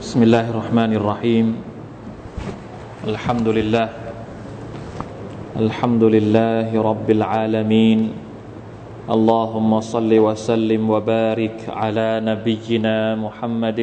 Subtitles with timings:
[0.00, 1.46] بسم الله الرحمن الرحيم.
[3.04, 3.88] الحمد لله.
[5.60, 8.00] الحمد لله رب العالمين.
[9.12, 13.80] اللهم صل وسلم وبارك على نبينا محمد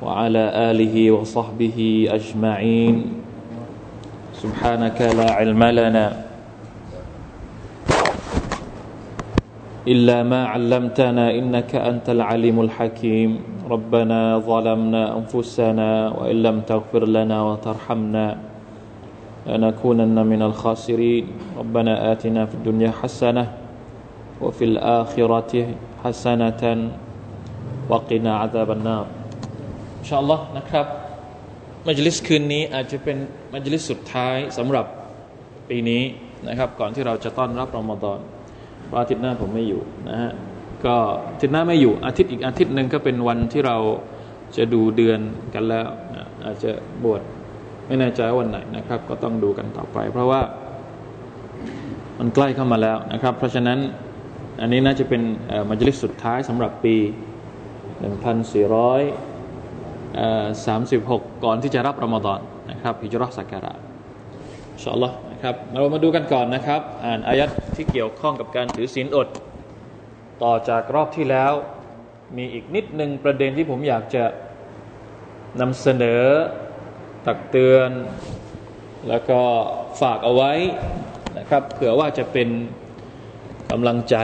[0.00, 2.94] وعلى آله وصحبه أجمعين.
[4.32, 6.25] سبحانك لا علم لنا
[9.87, 13.29] إلا ما علمتنا إنك أنت العليم الحكيم
[13.65, 18.27] ربنا ظلمنا أنفسنا وإن لم تغفر لنا وترحمنا
[19.47, 21.25] لنكونن من الخاسرين
[21.57, 23.45] ربنا آتنا في الدنيا حسنة
[24.41, 25.53] وفي الآخرة
[26.03, 26.63] حسنة
[27.89, 29.05] وقنا عذاب النار
[30.01, 30.85] إن شاء الله นะครับ
[31.87, 33.17] มัจลิสคืนนี้อาจจะเป็น
[33.53, 34.85] มัจลิสสุดท้ายสำหรับ
[35.69, 36.03] ปีนี้
[36.47, 38.19] นะครับก่อนที่เราจะต้อนรับรอมฎอน
[38.86, 40.32] เพราะอาทิตย์หน้าผมไม่อยู่นะฮะ
[40.84, 40.96] ก็
[41.32, 43.76] อาทิตย์หน้าไม่อยู่อาทิตย์อีกอาทิตย์หนึ่งก็เป็นวันที่เรา
[44.56, 45.20] จะดูเดือน
[45.54, 46.70] กันแล้วนะอาจจะ
[47.04, 47.22] บวช
[47.86, 50.40] ไม่แน่ใจวันไหนนะครับ ก็ต้องดูกันต่อไป เพราะว่า
[52.18, 53.78] มันใกล้เข้ามาแล้วนะครับ เพราะฉะนั้น
[54.60, 55.22] อันนี้น่าจะเป็น
[55.70, 56.96] มัจลิสสุดท้ายสำหรับปี
[60.16, 69.27] 1436 ก่อนที่จะรับรอมฎอนนะครับฮิจรัสักการะอินชาอัลลอฮ์ ครับเรามาดูกันก่อนนะครับ อ่านอายัดที่เกี่ยวข้องกับการถือศีลอด
[70.43, 71.53] ต่อจากรอบที่แล้ว
[72.37, 74.23] มีอีกนิดหนึ่งประเด็นที่ผมอยากจะ
[75.61, 76.21] นำเสนอ
[77.27, 77.89] ตักเตือน
[79.09, 79.41] แล้วก็
[80.01, 80.51] ฝากเอาไว้
[81.37, 82.49] นะครับเผื่อว่าจะเป็น
[83.71, 84.17] กำลังใจ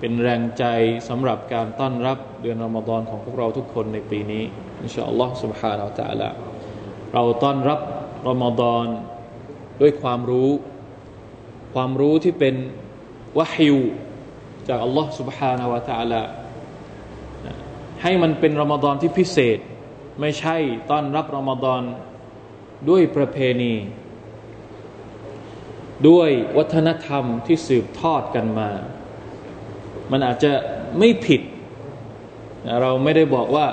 [0.00, 0.64] เป็นแรงใจ
[1.08, 4.42] สำหรับการต้อนรับเดือนรอมฎอนของพวกเราทุกคนในปีนี้
[4.82, 6.30] อินชาอัลลอฮ์ سبحانه และ تعالى
[7.14, 7.80] เราต้อนรับ
[8.28, 8.86] รอมฎอน
[9.80, 10.50] ด้วยความรู้
[11.74, 12.54] ความรู้ที่เป็น
[13.38, 13.78] วะฮิว
[14.68, 16.22] จากอัลลอฮ์ سبحانه และ تعالى
[18.02, 19.58] ให้มันเป็นรอมฎอนที่พิเศษ
[20.20, 20.56] ไม่ใช่
[20.90, 21.82] ต้อนรับรอมฎอน
[22.88, 23.74] ด้วยประเพณี
[26.08, 28.70] ด้วยวัฒนธรรมที่สืบทอดกันมา
[30.10, 30.52] มันอาจจะ
[30.98, 31.42] ไม่ผิด
[32.80, 33.66] เราไม่ได้บอกว่า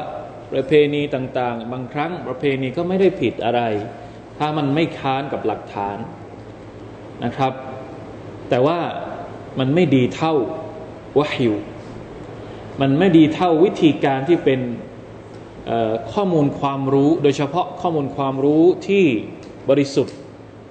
[0.54, 3.62] ประเพณีต่าง ๆ บางครั้งประเพณีก็ไม่ได้ผิดอะไร
[4.39, 5.97] ถ้ามันไม่ค้านกับหลักฐาน
[7.25, 7.53] นะครับ
[8.49, 8.79] แต่ว่า
[9.59, 10.35] มันไม่ดีเท่า
[11.19, 11.55] วะฮิว
[12.81, 14.61] มันไม่ดีเท่าวิธีการที่เป็น
[16.13, 19.05] ข้อมูลความรู้ โดยเฉพาะข้อมูลความรู้ที่
[19.69, 20.17] บริสุทธิ์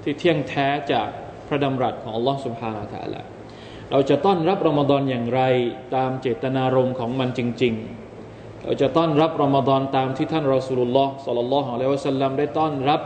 [0.04, 1.10] ที่เที่ยงแท้จาก
[1.48, 3.22] พระดำรัสของอัลลอฮ์สุบฮานาะละ
[3.92, 5.42] เราจะต้อนรับรอมฎอนอย่างไร
[5.96, 7.74] ตามเจตนารมณ์ของมันจริง
[8.20, 13.02] ๆ เราจะต้อนรับรอมฎอนตามที่ท่านรอสูลุลลอฮ์สัลลัลลอฮุอะลัยวะสัลลัมได้ต้อนรับ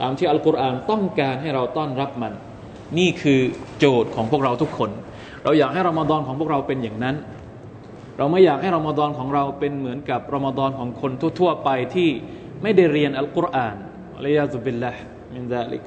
[0.00, 2.32] ตามที่อัลกุรอานต้องการให้เราต้อนรับมัน
[2.98, 3.40] นี่คือ
[3.78, 4.90] โจทย์ของพวกเราทุกคน
[5.44, 7.16] เราอยากให้รอมฎอนของพวกเราเป็นอย่างนั้น
[8.18, 12.08] เราไม่อยากให้รอมฎอนของเราเป็นเหมือนกับรอมฎอนของคนทั่วๆไปที่
[12.62, 13.76] ไม่ได้เรียนอัลกุรอาน
[14.16, 14.92] อะลัยยาซุบิลละ
[15.34, 15.82] มินซาลิก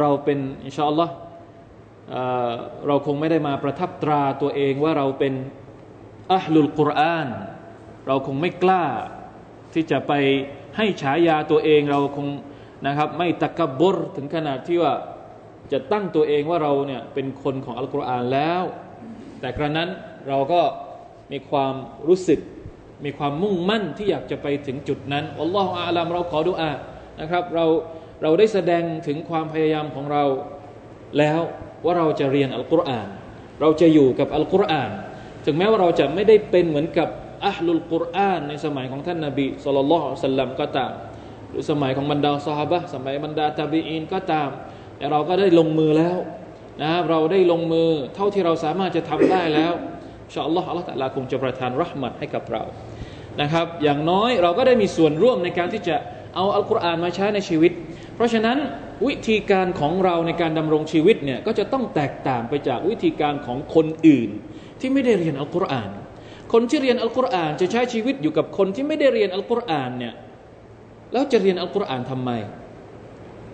[0.00, 1.14] เราเป็นอินชาอัลลอฮ์
[2.86, 5.34] เราคงไม่ได้มาประทับตราตัวเองว่าเราเป็น
[6.32, 7.28] อัลลุลกุรอาน
[8.06, 8.84] เราคงไม่กล้า
[9.74, 10.12] ที่จะไป
[10.76, 12.26] ให้ฉายาตัวเองเราคง
[12.86, 14.94] นะครับ ไม่ตะกบรถึงขนาดที่ว่า
[15.72, 18.62] จะตั้งตัวเองว่าเราเนี่ยเป็นคนของอัลกุรอานแล้ว
[19.40, 19.88] แต่กระนั้น
[20.28, 20.62] เราก็
[21.32, 21.74] มีความ
[22.08, 22.40] รู้สึก
[23.04, 26.72] มีความมุ่งมั่นที่อยากจะไปถึงจุดนั้นอัลลอฮฺอาลัมเราขอดุอา
[27.20, 27.66] นะครับเรา
[28.22, 30.24] เราได้แสดงถึงความพยายามของเรา
[31.18, 31.40] แล้ว
[31.84, 33.08] ว่าเราจะเรียนอัลกุรอาน
[33.60, 34.90] เราจะอยู่กับอัลกุรอาน
[35.44, 37.08] ถึงแม้ว่าเราจะไม่ได้เป็นเหมือนกับ
[37.46, 40.92] อัลลุลกุรอานในสมัยของท่านนาบีสุลต่านละสัลลัมก็ตาม
[41.52, 44.50] หรือสมัยของบรรดาสฮาบะสมัยบรรดาตาบีอินก็ตาม
[44.96, 46.18] แต่เราก็ได้ลงมือแล้ว
[46.80, 49.72] นะครับเราได้ลงมือเท่าที่เราสามารถจะทำได้แล้ว
[50.32, 52.62] ชาอัลลอฮ์อัลลอฮ์ตะลาคงจะประทานรหมัดให้กับเรา
[53.40, 55.96] นะครับ อย่างน้อยเราก็ได้มีส่วนร่วมในการที่จะ
[56.36, 57.72] เอาอัลกุรอานมาใช้ในชีวิต
[58.14, 58.58] เพราะฉะนั้น
[59.06, 64.30] วิธีการของเราในการดำรงชีวิตเนี่ยก็จะต้องแตกต่างไปจากวิธีการของคนอื่น
[64.80, 65.90] ที่ไม่ได้เรียนอัลกุรอาน
[66.52, 70.14] คนที่เรียนอัลกุรอานจะใช้ชีวิตอยู่กับคนที่ไม่ได้เรียนอัลกุรอานเนี่ย
[71.12, 72.30] แล้วจะเรียนอัลกุรอานทำไม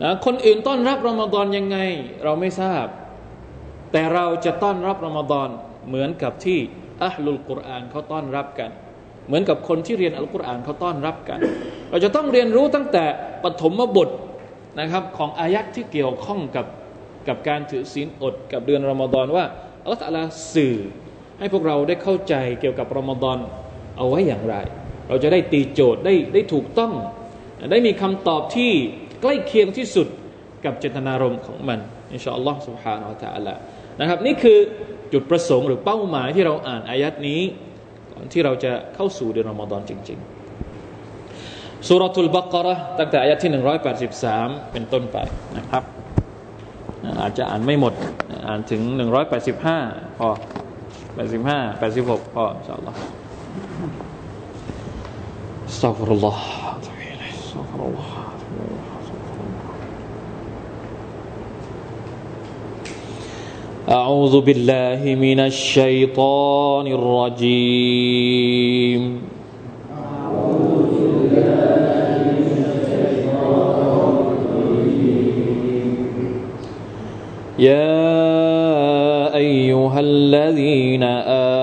[0.03, 1.79] นะคนอื่นต้อนรับรอมฎอนยังไง
[2.25, 2.87] เราไม่ทราบ
[3.93, 5.49] แต่เราจะต้อนรับรอมฎอน
[5.89, 6.59] เหมือนกับที่
[7.05, 8.71] อัลลุลกุรอานเขาต้อนรับกัน
[9.27, 11.39] เหมือนกับคนที่เรียนอัลกุรอานเขาต้อนรับกัน
[11.91, 13.05] เราจะต้องเรียนรู้ตั้งแต่
[13.45, 14.09] ปฐมบท
[14.81, 16.67] นะครับของอายัดที่เกี่ยวข้องกับ
[17.29, 19.45] กับการถือศีลอดกับเดือนรอมฎอนว่า
[19.83, 20.77] อัลลอฮฺสื่อ
[21.39, 23.39] ให้พวกเราได้เข้าใจเกี่ยวกับรอมฎอน
[23.97, 24.55] เอาไว้อย่างไร
[25.09, 26.93] เราจะได้ตีโจทย์ได้ได้ถูกต้อง
[27.72, 28.72] ได้มีคำตอบที่
[29.22, 30.08] ใกล้เคียงที่สุด
[30.66, 31.80] กับเจตนารมณ์ของมัน
[32.14, 33.54] อินชาอัลลอฮฺ سبحانه และ تعالى
[34.00, 34.58] นะครับนี่คือ
[35.14, 37.42] จุดประสงค์หรือเป้าหมายที่เราอ่านอายัดนี้
[38.14, 40.20] ก่อนที่เราจะเข้าสู่เดือนรอมฎอนจริง
[41.04, 43.52] ๆ สุรทูลบักระตั้งแต่อายะที่
[44.12, 45.18] 183 เป็นต้นไป
[45.58, 45.84] นะครับ
[47.22, 47.94] อาจจะอ่านไม่หมด
[48.48, 48.82] อ่านถึง
[49.50, 50.30] 185 พอ
[51.18, 53.00] 85 86 พออินชาอัลลอฮ์
[57.59, 58.09] استغفر الله.
[63.89, 68.23] أعوذ بالله من الشيطان الرجيم.
[77.59, 78.38] يا
[79.89, 81.03] أيها الذين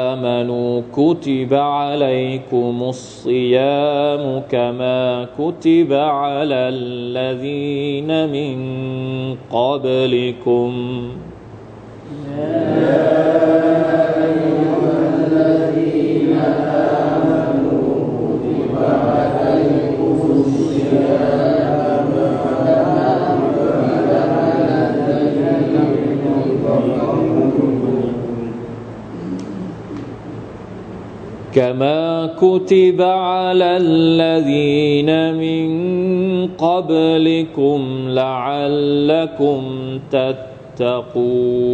[0.10, 8.58] آمنوا كتب عليكم الصيام كما كتب على الذين من
[9.52, 10.72] قبلكم.
[31.56, 35.68] كما كتب على الذين من
[36.48, 39.62] قبلكم لعلكم
[40.12, 41.65] تتقون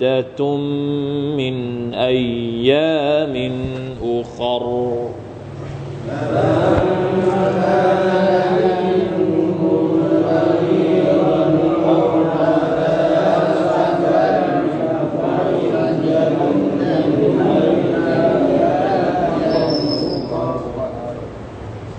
[0.00, 0.56] فعدة
[1.36, 1.54] من
[1.94, 3.52] أيام
[4.02, 4.64] أخر.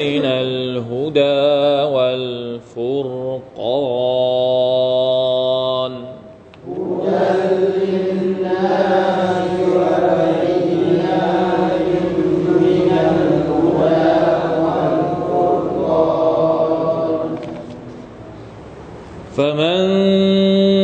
[0.02, 1.42] من الهدى
[1.96, 3.48] والفرقان.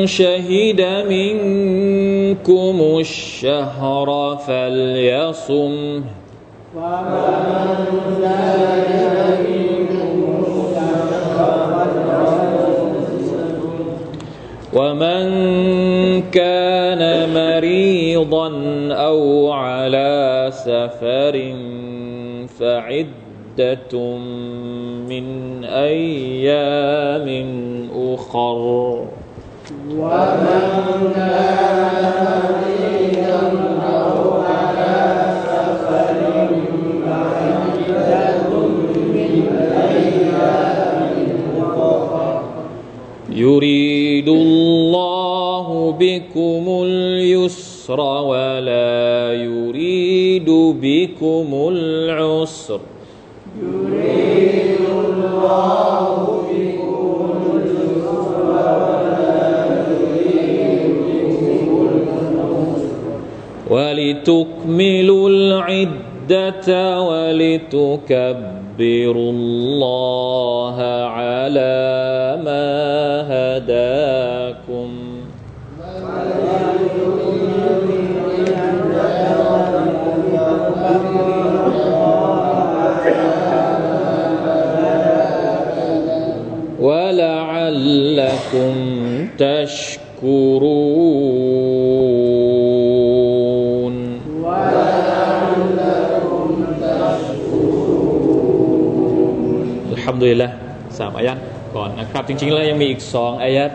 [0.05, 6.03] شهد منكم الشهر فليصمه
[14.74, 15.24] ومن
[16.31, 18.50] كان مريضا
[18.93, 21.36] أو على سفر
[22.60, 24.17] فعدة
[25.10, 25.25] من
[25.63, 27.27] أيام
[28.13, 29.05] أخر.
[30.00, 31.77] ومن كان
[32.25, 33.41] مريضا
[33.93, 34.13] أو
[35.43, 36.47] سفر فعدة
[38.63, 40.35] من أيام
[41.85, 42.41] أخر
[43.29, 50.50] يريد الله بكم اليسر ولا يريد
[50.81, 52.79] بكم العسر.
[53.62, 56.23] يريد الله
[63.74, 66.70] ولتكملوا العدة
[67.01, 68.51] ولتكبروا
[69.32, 70.77] الله
[71.18, 71.74] على
[72.46, 72.68] ما
[73.34, 74.89] هداكم.
[86.80, 88.74] ولعلكم
[89.38, 89.92] تشكرون.
[101.17, 101.38] อายัด
[101.75, 103.72] ก่อนนะครับ จริงๆแล้วยังมีอีกสองอายัด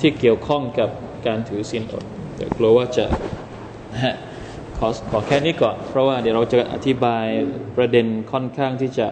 [0.00, 0.90] ที่เกี่ยวข้องกับ
[1.26, 2.04] การถือศีลอด
[2.36, 3.04] แต่กลัวว่าจะ
[4.78, 7.26] ขอขอแค่นี้ก่อน เพราะว่าเดี๋ยวเราจะอธิบาย
[7.76, 9.06] ประเด็นค่อนข้างที่จะ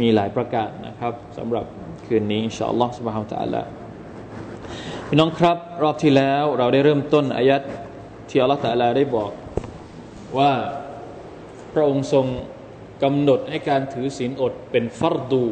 [0.00, 1.64] มีหลายประการนะครับสำหรับ
[2.06, 3.62] คืนนี้อินชาอัลลอฮฺสุบฮานตะอัลละ
[5.08, 7.62] พี่น้องครับ รอบที่แล้วเราได้เริ่มต้นอายัด
[8.28, 9.30] ที่อัลลอฮฺตะอัลาได้บอก
[10.38, 10.52] ว่า
[11.72, 12.26] พระองค์ทรง
[13.02, 15.44] กำหนดให้การถือศีลอดเป็นฟัรดู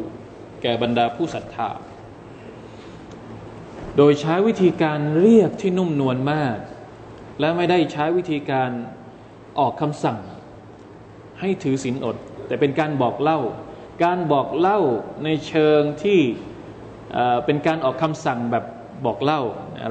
[0.61, 1.69] แก่บรรดาผู้ศรัทธา
[3.97, 6.57] โดยใช้วิธีการเรียกที่นุ่มนวลมาก
[7.39, 8.71] และไม่ได้ใช้วิธีการ
[9.59, 10.19] ออกคำสั่ง
[11.39, 13.39] ให้ถือศีลอด แต่เป็นการบอกเล่า
[14.03, 14.79] การบอกเล่า
[15.23, 16.19] ในเชิงที่
[17.45, 18.65] เป็นการออกคำสั่งแบบ
[19.05, 19.41] บอกเล่า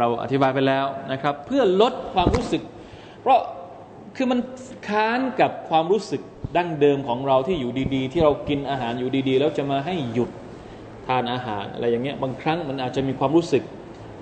[0.01, 2.63] เราอธิบายไปแล้วนะครับ เพื่อลดความรู้สึก
[3.21, 3.41] เพราะ
[4.17, 4.41] คือมัน
[4.89, 6.23] ค้านกับความรู้สึก
[6.57, 10.31] ดั้งเดิมของเราที่อยู่ดีๆ ที่เรากินอาหารอยู่ดีๆ แล้วจะมาให้หยุด
[11.07, 13.63] ทานอาหารอะไรอย่างเงี้ยบางครั้งมันอาจจะมีความรู้สึก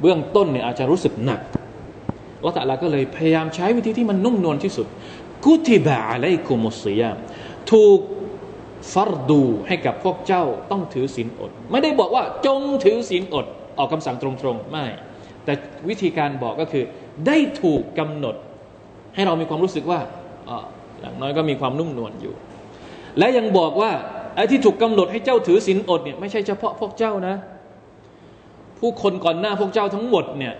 [0.00, 1.40] เบื้องต้นเนี่ยอาจจะรู้สึกหนัก
[2.44, 4.86] ละต่ละก็เลยพยายามใช้วิธีที่มันนุ่มนวลที่สุด
[5.44, 7.16] กุติบะอะไรคุมุสยาม
[7.70, 7.98] ถูก
[8.92, 13.46] ฟัรดูให้กับพวกเจ้าต้องถือศีลอด ไม่ได้บอกว่าจงถือศีลอด
[13.78, 14.84] ออกคำสั่งตรงๆ ไม่
[15.44, 15.52] แต่
[15.88, 16.84] วิธีการบอกก็คือ
[17.26, 18.36] ได้ถูกกำหนด
[19.14, 20.00] ให้เรามีความรู้สึกว่า
[21.02, 22.35] อย่างน้อยก็มีความนุ่มนวลอยู่
[23.18, 23.90] และยังบอกว่า
[24.37, 27.37] ไอ้ที่ถูกกำหนดให้เจ้าถือศีลอดเนี่ยไม่ใช่เฉพาะพวกเจ้านะ
[28.78, 30.54] ผู้คนก่อนหน้าพวกเจ้าทั้งหมดเนี่ย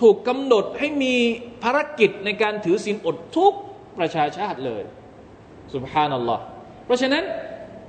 [0.00, 1.14] ถูกกำหนดให้มี
[1.62, 3.52] ภารกิจในการถือศีลอดทุก
[3.98, 4.82] ประชาชาติเลย
[5.74, 6.42] สุบฮานัลลอฮ์
[6.84, 7.24] เพราะฉะนั้น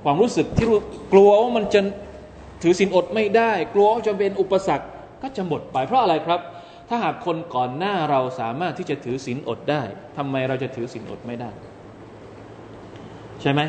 [0.04, 0.66] ความรู้สึกที่
[1.12, 1.80] กลัวว่ามันจะ
[2.62, 4.86] ถือศีลอดไม่ได้ กลัวว่าจะเป็นอุปสรรค
[5.22, 6.40] ก็จะหมดไปเพราะอะไรครับ
[6.88, 9.82] ถ้าหากคนก่อนหน้าเราสามารถที่จะถือศีลอดได้
[10.16, 11.50] ทำไมเราจะถือศีลอดไม่ได้
[13.42, 13.60] ใช่ไหม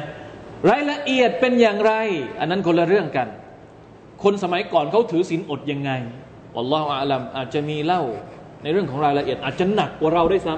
[0.69, 1.93] รายละเอียดเป็นอย่างไร
[2.39, 3.27] อันนั้นคนละเรื่องกัน
[4.23, 5.91] คนสมัยก่อนเขาถือศีลอดยังไง
[6.57, 8.01] อัลลอฮฺอาลัมอาจจะมีเล่า
[8.63, 10.55] ในเรื่องของรายละเอียด อาจจะหนักกว่าเราได้ซ้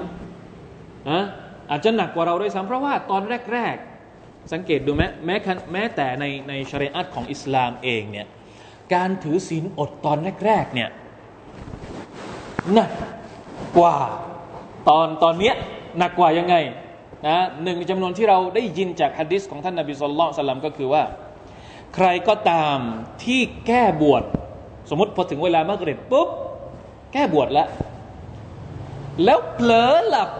[0.54, 1.22] ำนะ
[1.70, 3.76] อาจจะหนักกว่าเราได้ซ้ำเพราะว่าตอนแรก
[4.12, 5.36] ๆ สังเกตดูไหมแม้
[5.72, 8.26] แม้แต่ในในชริอัตของอิสลามเองเนี่ย
[8.94, 10.88] การถือศีลอดตอนแรก ๆ เนี่ย
[12.74, 12.90] หนัก
[13.78, 13.96] กว่า
[14.88, 15.54] ตอนตอนเนี้ย
[15.98, 16.54] หนักกว่ายังไง
[17.24, 21.02] นะหนึ่งจำนวนที่เราได้ยินจากฮะดิษของท่านนาบีสุลต่านสลัมก็คือว่า
[21.94, 22.78] ใครก็ตาม
[23.24, 24.24] ที่แก้บวช
[24.90, 26.28] สมมติพอถึงเวลามะกริบปุ๊บ
[27.12, 27.68] แก้บวชแล้ว
[29.24, 30.30] แล้วเผลอหลับ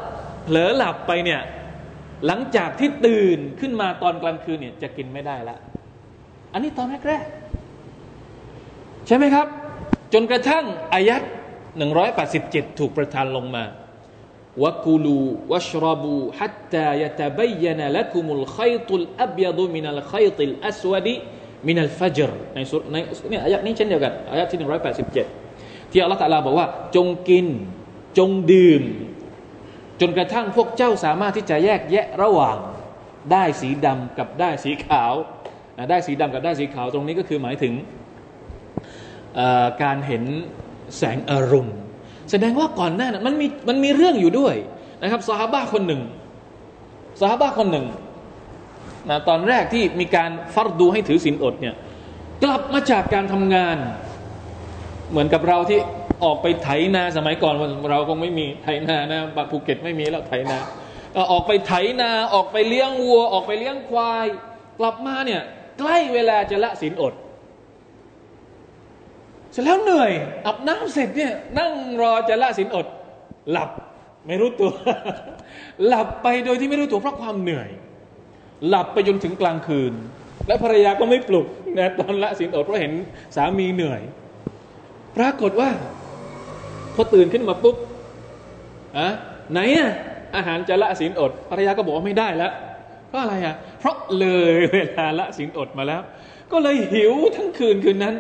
[0.45, 1.41] เผลอหลับไปเนี่ย
[2.27, 5.57] หลังจากที่ตื่นขึ้นมาตอนกลางคืนเนี่ยจะกินไม่ได้ละ
[6.53, 9.47] อันนี้ตอนแรกๆใช่ไหมครับ
[10.13, 10.65] จนกระทั่ง
[10.95, 11.23] อายัด
[12.01, 13.65] 187 ถูกประทานลงมา
[14.65, 15.19] วกูลู
[15.53, 21.15] วัชรบูฮัตตายตบยนละคุมุลขัยตุลอับยดุมินัลขัยตุลอัสวดี
[21.67, 22.97] มินัลฟัจรในสุใน
[23.31, 25.27] เนี่ยอายะนี้เช่นเดียวกันอายะที่หนึ่งร้อยแปดสิบเจ็ด
[25.91, 27.47] ที่อัลลอฮฺตะลาบอกว่า จงกิน
[28.19, 28.83] จงดื่ม
[30.01, 32.57] จนกระทั่งพวกเจ้าสามารถที่จะแยกแยะระหว่าง
[33.33, 35.13] ได้สีดำกับได้สีขาว
[35.91, 37.73] ได้สีดำกับได้สีขาวตรงนี้ก็คือหมายถึง
[39.83, 40.25] การเห็น
[40.97, 41.77] แสงอารมณ์
[42.31, 44.55] แสดงว่าก่อนหน้านั้นมันมีมันมีเรื่องอยู่ด้วย
[45.03, 46.03] นะครับสหาบ้าคนหนึ่ง
[47.21, 47.87] สหาบ้าคนหนึ่ง
[49.09, 51.75] นะตอนแรกที่มีการฟัดดูให้ถือศีลอดเนี่ย
[52.45, 53.77] กลับมาจากการทำงาน
[55.11, 55.79] เหมือนกับเราที่
[56.25, 57.55] ออกไปไถนาสมัยก่อน
[57.91, 60.59] เราคงไม่มีไถนานะภูเก็ตไม่มีแล้วไถนา
[61.33, 64.27] ออกไปไถนาออกไปเลี้ยงวัว ออกไปเลี้ยงควาย
[64.79, 65.43] กลับมาเนี่ย
[65.79, 67.13] ใกล้เวลาจะละศีลอด
[69.57, 70.13] สร็จแล้วเหนื่อย
[70.47, 72.87] อาบน้ำเสร็จเนี่ยนั่งรอจะละสินอด
[73.51, 73.71] หลับ
[74.27, 74.71] ไม่รู้ตัว
[75.87, 77.69] หลับไปโดยที่ไม่รู้ตัวเพราะความเหนื่อย
[78.69, 79.93] หลับไปจนถึงกลางคืน
[80.47, 81.47] และภรรยาก็ไม่ปลุก
[81.79, 82.93] นะตอนละสินอดเพราะเห็น
[83.37, 84.01] สามีเหนื่อย
[85.17, 85.71] ปรากฏว่า
[86.95, 87.77] พอตื่นขึ้นมาปุ๊บ
[88.99, 89.09] อะ
[89.53, 89.91] ไหนอะ
[90.37, 92.53] อาหารจะละศีลอด ภรรยาก็บอกว่าไม่ได้แล้ว
[93.09, 96.01] เพราะอะไรอะเพราะเลยเวลาละศีลอดมาแล้ว
[96.53, 98.15] ก็เลยหิวทั้งคืนคืนนั้น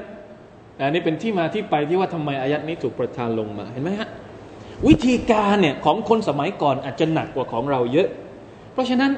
[0.80, 4.09] อันนี้เป็นที่มาที่ไปที่ว่าทำไมอายัดนี้ถูกประทานลงมาเห็นไหมฮะ
[4.88, 8.09] วิธีการเนี่ยของคนสมัยก่อนอาจจะหนักกว่าของเราเยอะ
[8.73, 9.12] เพราะฉะนั้น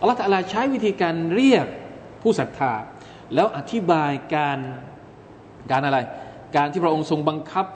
[0.00, 1.66] อัลลอฮฺใช้วิธีการเรียก
[2.22, 2.72] ผู้ศรัทธา
[3.34, 4.58] แล้วอธิบายการ
[5.70, 5.98] การอะไร
[6.56, 7.66] การที่พระองค์ทรงบังคับ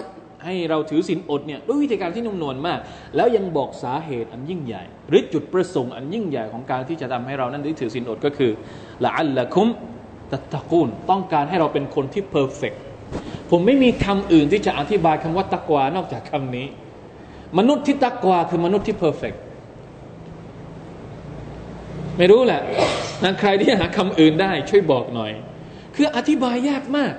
[0.45, 2.79] ให้เราถือศีลอดเนี่ยด้วยวิธีการที่นุ่มนวลมาก
[3.17, 8.51] แล้วยังบอกสาเหตุอันยิ่งใหญ่ หรือจุดประสงค์อันยิ่งใหญ่ของการที่จะทำให้เรานั้นได้ถือศีลอดก็คือ
[9.05, 9.67] لعلكم
[10.33, 12.73] تتقونต้องการให้เราเป็นคนที่ perfect
[13.50, 16.67] ผมไม่มีคำอื่นที่จะอธิบายคำว่าตักวานอกจากคำนี้
[17.59, 19.35] มนุษย์ที่ตักวาคือมนุษย์ที่ perfect
[22.17, 22.62] ไม่รู้แหละ
[23.25, 25.33] นะใครที่หาคำอื่นได้ ช่วยบอกหน่อย
[25.97, 27.15] คืออธิบายยากมาก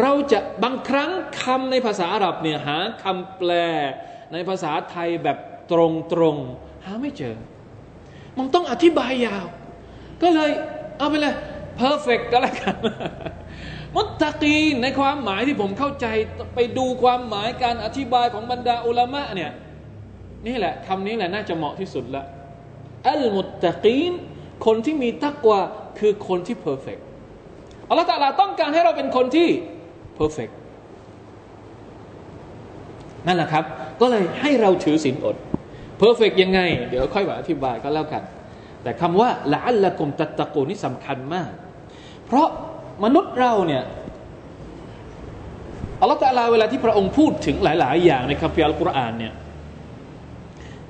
[0.00, 1.10] เราจะบางครั้ง
[1.42, 3.50] คำในภาษาอาหรับเนี่ยหาคำแปล
[4.32, 5.38] ในภาษาไทยแบบ
[5.72, 5.74] ต
[6.20, 7.36] รงๆหาไม่เจอ
[8.38, 9.46] มันต้องอธิบายยาว
[10.22, 10.50] ก็เลย
[10.98, 11.34] เอาไปเลย
[11.76, 12.76] เพอร์เฟกก็แล้วกัน
[13.96, 16.06] มุตตะกีนในความหมายที่ผมเข้าใจ
[16.54, 19.50] ไปดูความหมายการอธิบายของบรรดาอุลามะเนี่ย
[20.46, 22.24] นี่แหละคำนี้แหละน่าจะเหมาะที่สุดละ
[23.08, 24.12] อัลมุตตะกีน
[24.66, 25.60] คนที่มีตักวา
[25.98, 26.98] คือคนที่ perfect
[27.88, 29.48] อัลลอฮฺตาลาต้องการให้เราเป็นคนที่
[30.14, 30.48] perfect
[33.26, 33.64] นั่นแหละครับ
[34.00, 35.36] ก็เลยให้เราถือศีลอด
[35.98, 38.22] perfect ยังไง เดี๋ยวค่อยมาอธิบายก็แล้วกัน
[38.82, 41.50] แต่คำว่าلعلكم تتقونนี่สำคัญมาก
[42.26, 42.48] เพราะ
[43.04, 43.82] มนุษย์เราเนี่ย
[46.00, 49.32] อัลลอฮฺตาลาเวลาที่พระองค์พูดถึงหลาย ๆ อย่างในคัมภีร์อัลกุรอานเนี่ย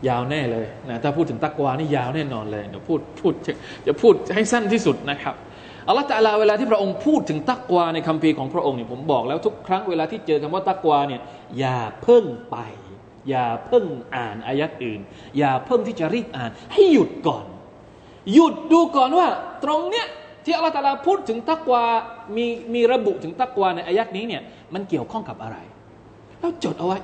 [0.09, 3.33] ยาวแน่เลยนะถ้าพูดถึงตักวานี่ยาวแน่นอนเลยเดี๋ยวพูดพูด
[3.87, 5.35] จะพูดให้สั้นที่สุดนะครับ
[5.89, 11.21] อัลลอฮฺตาลาเวลาที่พระองค์พูดถึงตักวาในคัมภีร์ของพระองค์เนี่ยผมบอกแล้วทุกครั้งเวลาที่เจอคำว่าตักวาเนี่ย
[11.59, 12.57] อย่าเพิ่งไป
[13.29, 13.85] อย่าเพิ่ง
[14.17, 15.01] อ่านอายัดอื่น
[15.39, 17.45] อย่าเพิ่งที่จะรีบอ่าน ให้หยุดก่อน
[18.35, 19.29] หยุดดูก่อนว่า
[19.65, 20.07] ตรงเนี้ย
[20.47, 21.85] ที่อัลลอฮฺตาลาพูดถึงตักวา
[22.37, 24.43] มีมีระบุถึงตักวาในอายัดนี้เนี่ย
[24.75, 25.57] มันเกี่ยวข้องกับอะไร
[26.41, 26.99] แล้วจดเอาไว้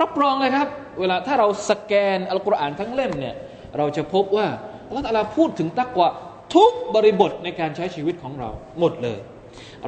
[0.00, 0.68] รับรองเลยครับ
[1.00, 3.34] เวลาถ้าเราสแกนอัลกุรอานทั้งเล่มเนี่ย
[3.78, 4.46] เราจะพบว่า
[4.88, 6.08] อัลลอฮฺพูดถึงตักวา
[6.54, 9.20] ทุกบริบทในการใช้ชีวิตของเราหมดเลย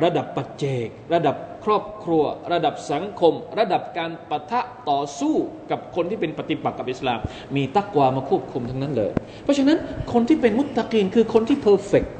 [0.05, 5.35] ระดับปัจเจก ระดับครอบครัว ระดับสังคม ระดับการปะทะต่อสู้
[5.71, 7.19] กับคนที่เป็นปฏิปักษ์กับอิสลาม
[7.57, 9.13] มีตักวามาควบคุมทั้งนั้นเลย
[9.45, 9.79] เพราะฉะนั้น
[10.13, 12.13] คนที่เป็นมุตตะกีนคือคนที่เพอร์เฟกต์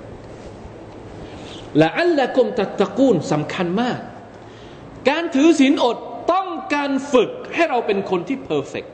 [1.81, 3.99] ละอัลละกุมตัตตะกูลสำคัญมาก
[5.09, 5.97] การถือศีลอด
[6.33, 8.85] ต้องการฝึกให้เราเป็นคนที่เพอร์เฟก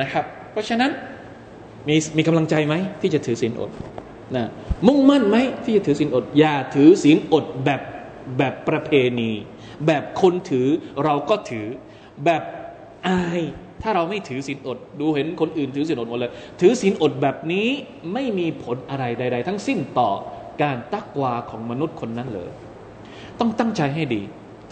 [0.00, 0.90] นะครับ เพราะฉะนั้น
[1.88, 3.70] มีมีกำลังใจไหมที่จะถือศีลอด
[4.36, 4.46] นะ
[4.86, 7.80] มุ่งมั่นไหมที่จะถือศีลอด อย่าถือศีลอดแบบ
[8.38, 9.30] แบบประเพณี
[9.86, 10.68] แบบคนถือ
[11.04, 11.66] เราก็ถือ
[12.24, 12.42] แบบ
[13.08, 13.42] อาย
[13.82, 17.68] ถ้าเราไม่ถือศีลอด ดูเห็นคนอื่นถือศีลอดหมดเลย ถือศีลอดแบบนี้
[18.12, 20.10] ไม่มีผลอะไรใด ๆ ทั้งสิ้นต่อ
[20.62, 22.50] การตักวาของมนุษย์คนนั้นเลย
[23.40, 24.22] ต้องตั้งใจให้ดี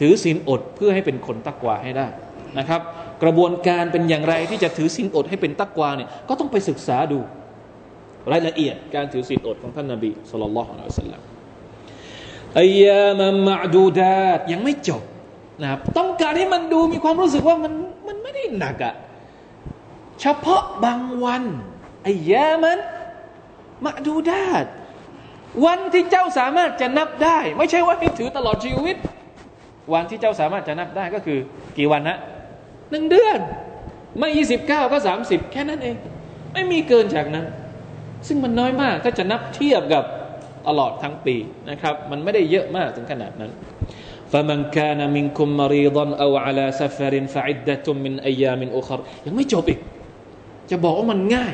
[0.01, 2.07] ถือศีลอดเพื่อให้เป็นคนตักวาให้ได้
[2.59, 2.81] นะครับ
[3.23, 7.19] กระบวนการเป็นอย่างไรที่จะถือศีลอดให้เป็นตักวาเนี่ยก็ต้องไปศึกษาดู
[8.33, 11.23] รายละเอียดการถือศีลอดของท่านนาบีสุลต่านละฮ์อัลสลัม
[12.61, 15.03] อายามัมมาดูดาตยังไม่จบ
[15.61, 17.73] นะครับต้องการให้มันดูมีความรู้สึกว่ามัน
[18.07, 18.95] มันไม่ได้หนักอะ
[20.21, 21.43] เฉพาะบางวัน
[22.07, 22.79] อายามัน
[23.85, 24.67] มาดูดาต
[25.66, 28.96] วันที่เจ้าสามารถจะนับได้ ไม่ใช่ว่าให้ถือตลอดชีวิต
[29.94, 31.40] วันที่เจ้าสามารถจะนับได้ก็คือ
[31.78, 32.18] กี่วันนะ
[32.92, 33.40] หนึ่งเดือน
[34.20, 35.96] ไม่ยี่สิบเก้าก็สามสิบแค่นั้นเอง
[36.54, 37.46] ไม่มีเกินจากนั้น
[38.28, 40.04] ซึ่งมันน้อยมากถ้าจะนับเทียบกับ
[40.68, 41.36] ตลอดทั้งปี
[41.70, 43.52] นะครับ มันไม่ได้เยอะมากถึงขนาดนั้น
[44.32, 49.80] فمن كان منكم مريضا أو على سفر فعدة من أيام أخر ยังไม่จบอีก
[50.70, 51.54] จะบอกว่ามันง่าย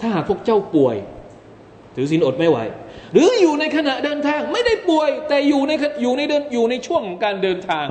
[0.00, 0.96] ถ้าหากพวกเจ้าป่วย
[1.95, 2.57] ถือศีลอดไม่ไหว
[3.13, 7.87] หรืออยู่ในขณะเดินทาง ไม่ได้ป่วย แต่อยู่ในอยู่ในเดินอยู่ในช่วงของการเดินทาง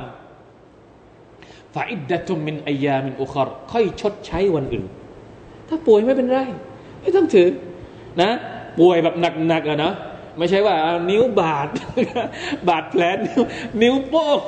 [1.73, 4.85] ฟาอิดดะตุมินอายามินอุครค่อยชดใช้วันอื่น
[5.69, 6.39] ถ้าป่วยไม่เป็นไร
[7.01, 7.49] ไม่ต้องถือ
[8.21, 8.31] นะ
[8.79, 9.15] ป่วยแบบ
[9.47, 9.93] หนักๆอะนะ
[10.39, 10.75] ไม่ใช่ว่า
[11.09, 11.69] นิ้วบาด
[12.69, 13.41] บาดแผลนิ้ว
[13.81, 14.39] นิ้วโป้ง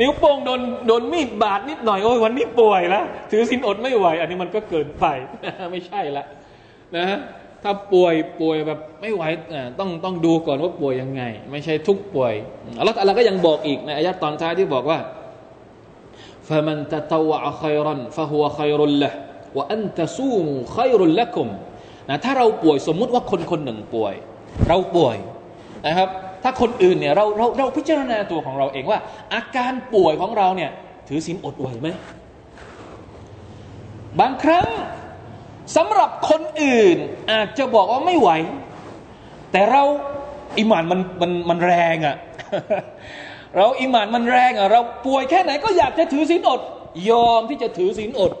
[0.00, 5.04] นิ้วโป้งโดนโดนมีดบาดนิดหน่อยโอ้ยวันนี้ป่วยแล้วถือสินอดไม่ไหว อันนี้มันก็เกินไป
[5.72, 6.24] ไม่ใช่ละ
[6.96, 7.06] นะ
[7.63, 9.23] ถ้าป่วยป่วยแบบไม่ไหว
[9.79, 12.33] ต้องต้องดูก่อนว่าป่วยยังไง ไม่ใช่ทุกป่วย
[12.79, 14.99] อัลลอฮฺก็ยังบอกอีกในอายะตอนท้ายที่บอกว่า
[16.49, 19.13] فمن تطوع خيرا فهو خير له
[19.57, 21.47] وأن تصوموا خير لكم
[22.09, 24.13] นะถ้าเราป่วยสมมุติว่าคนคนหนึ่งป่วย
[24.67, 25.17] เราป่วย
[25.85, 26.09] นะครับ
[26.43, 28.99] ถ้าคนอื่นเนี่ยเราเราเราพิจารณาตัวของเราเองว่า
[29.33, 30.71] อาการป่วยของเราเนี่ย
[31.07, 31.87] ถือศีลอดไหวไหม
[34.19, 34.67] บางครั้ง
[35.76, 36.96] สำหรับคนอื่น
[37.30, 38.30] อาจจะบอกว่าไม่ไหว
[39.52, 39.82] แต่เรา
[40.58, 42.16] อิมานมันมันมันแรงอะ่ะ
[43.56, 46.60] เราอิมานมันแรงอะ่ะเราป่วยแค่ไหนก็อยากจะถือศีลอด
[47.10, 48.32] ยอมที่จะถือศีลอด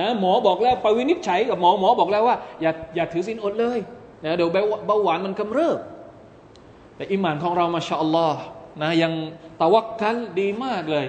[0.00, 3.78] นะหมอบอกแล้วไปวินิจฉัยกับหมอหมอบอกแล้วว่าอย่าอย่าถือศีลอดเลย
[4.24, 4.50] นะเดี๋ยว
[4.86, 5.78] เบาหวานมันกำเริบ
[6.96, 8.40] แต่อิมานของเรามาชาอัลลอฮ์
[8.82, 9.12] นะยัง
[9.60, 11.06] ตะวักกันดีมากเลย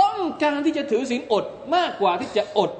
[0.00, 2.70] ต้องการที่จะถือศีลอดมากกว่าที่จะอด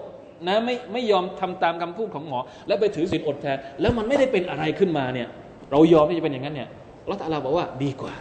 [0.47, 5.29] นะไม่ไม่ยอมทำตามคำพูดของหมอ แล้วไปถือศีลอดแทน แล้วมันไม่ได้เป็นอะไรขึ้นมาเนี่ย
[5.71, 6.69] เรายอมที่จะเป็นอย่างนั้นเนี่ย
[7.11, 8.15] ละตาลาบอกว่าดีกว่า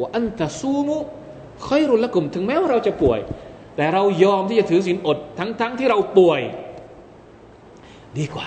[0.00, 0.96] ว่าอันตะซูมุ
[1.66, 3.20] ค่อยรุนละกลุ่มถึงแม้ว่าเราจะป่วย
[3.76, 6.40] แต่เรายอมที่จะถือศีลอดทั้งๆทที่เราป่วย
[8.18, 8.46] ดีกว่า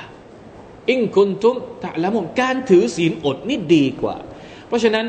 [0.89, 4.15] อิงคุนทุมตะละมุมการถือศีลอดนี่ดีกว่า
[4.67, 5.05] เพราะฉะนั้น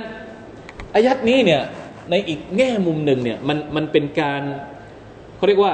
[0.95, 1.63] อายัดนี้เนี่ย
[2.11, 4.43] ในอีกแง่มุมหนึ่งเนี่ยมันมันเป็นการ
[5.37, 5.73] เขาเรียกว่า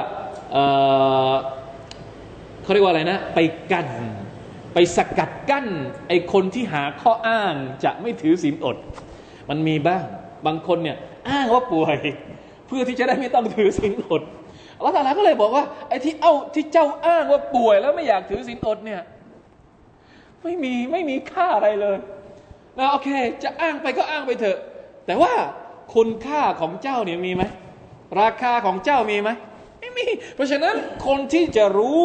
[2.67, 3.39] เขาเรียกว่าอะไรนะ ไป
[3.71, 3.87] กัน
[4.73, 5.65] ไปสกัดกั้น
[6.07, 7.53] ไอคนที่หาข้ออ้าง
[7.83, 8.77] จะไม่ถือศีลอด
[9.49, 10.03] มันมีบ้าง
[10.45, 10.97] บางคนเนี่ย
[11.29, 11.97] อ้างว่าป่วย
[12.67, 14.21] เพื่อที่จะได้ไม่ต้องถือศีลอด
[14.77, 19.01] อัลลอฮฺก็เลยบอกว่าไอ้ที่เอาที่เจ้าอ้างว่าป่วยแล้วไม่อยากถือศีลอดเนี่ย
[20.43, 21.97] ไม่มีไม่มีค่าอะไรเลย
[22.75, 23.09] แล้วโอเค
[23.43, 24.57] จะอ้างไปก็อ้างไปเถอะ
[25.05, 25.33] แต่ว่า
[25.93, 27.43] คุณค่าของเจ้าเนี่ยมีไหม
[28.21, 29.29] ราคาของเจ้ามีไหม
[29.79, 30.75] ไม่มี เพราะฉะนั้น
[31.07, 32.01] คนที่จะรู้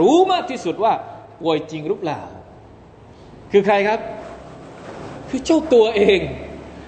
[0.00, 0.92] รู้มากที่สุดว่า
[1.42, 2.20] ป่วยจริงหรือเปล่า
[3.52, 4.00] คือใครครับ
[5.30, 6.20] คือเจ้าตัวเอง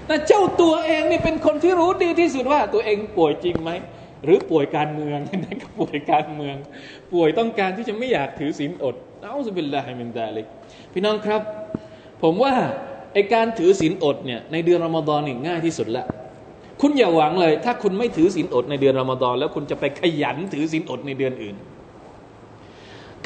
[0.08, 3.70] นะเจ้าตัวเองนี่เป็นคนที่รู้ดีที่สุดว่าตัวเองป่วยจริงไหม
[4.24, 6.56] หรือป่วยการเมืองนั่นก็ป่วยการเมือง
[7.12, 10.46] ป่วยต้องการที่จะไม่อยากถือศีลอดเอาสุบิลลาฮิมินดาลิก
[10.92, 11.40] พี่น้องครับ
[12.22, 12.54] ผมว่า
[13.12, 16.04] ไอการถือศีลอดเนี่ยในเดือนรอมฎอนนี่ง่ายที่สุดละ
[16.80, 21.56] คุณอย่าหวังเลย ถ้าคุณไม่ถือศีลอดในเดือนรอมฎอนแล้วคุณจะไปขยันถือศีลอดในเดือนอื่น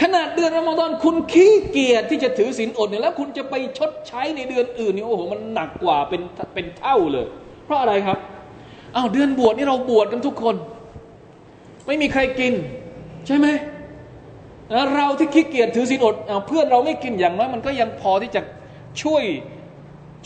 [0.00, 6.22] ขนาดเดือนรอมฎอนคุณขี้เกียจที่จะถือศีลอดเนี่ยแล้ว คุณจะไปชดใช้ในเดือนอื่นนี่โอ้โหมันหนักกว่าเป็น
[6.54, 7.26] เป็นเท่าเลย
[7.64, 8.18] เพราะอะไรครับ
[8.96, 10.56] อ้าวเดือนบวชนี่เราบวชกันทุกคน
[11.86, 12.52] ไม่มีใครกิน
[13.26, 13.46] ใช่ไหม
[14.94, 16.14] เราที่ขี้เกียจถือศีลอด
[16.48, 18.40] เพื่อนเราไม่กินอย่างน้อยมันก็ยังพอที่จะ
[19.02, 19.24] ช่วย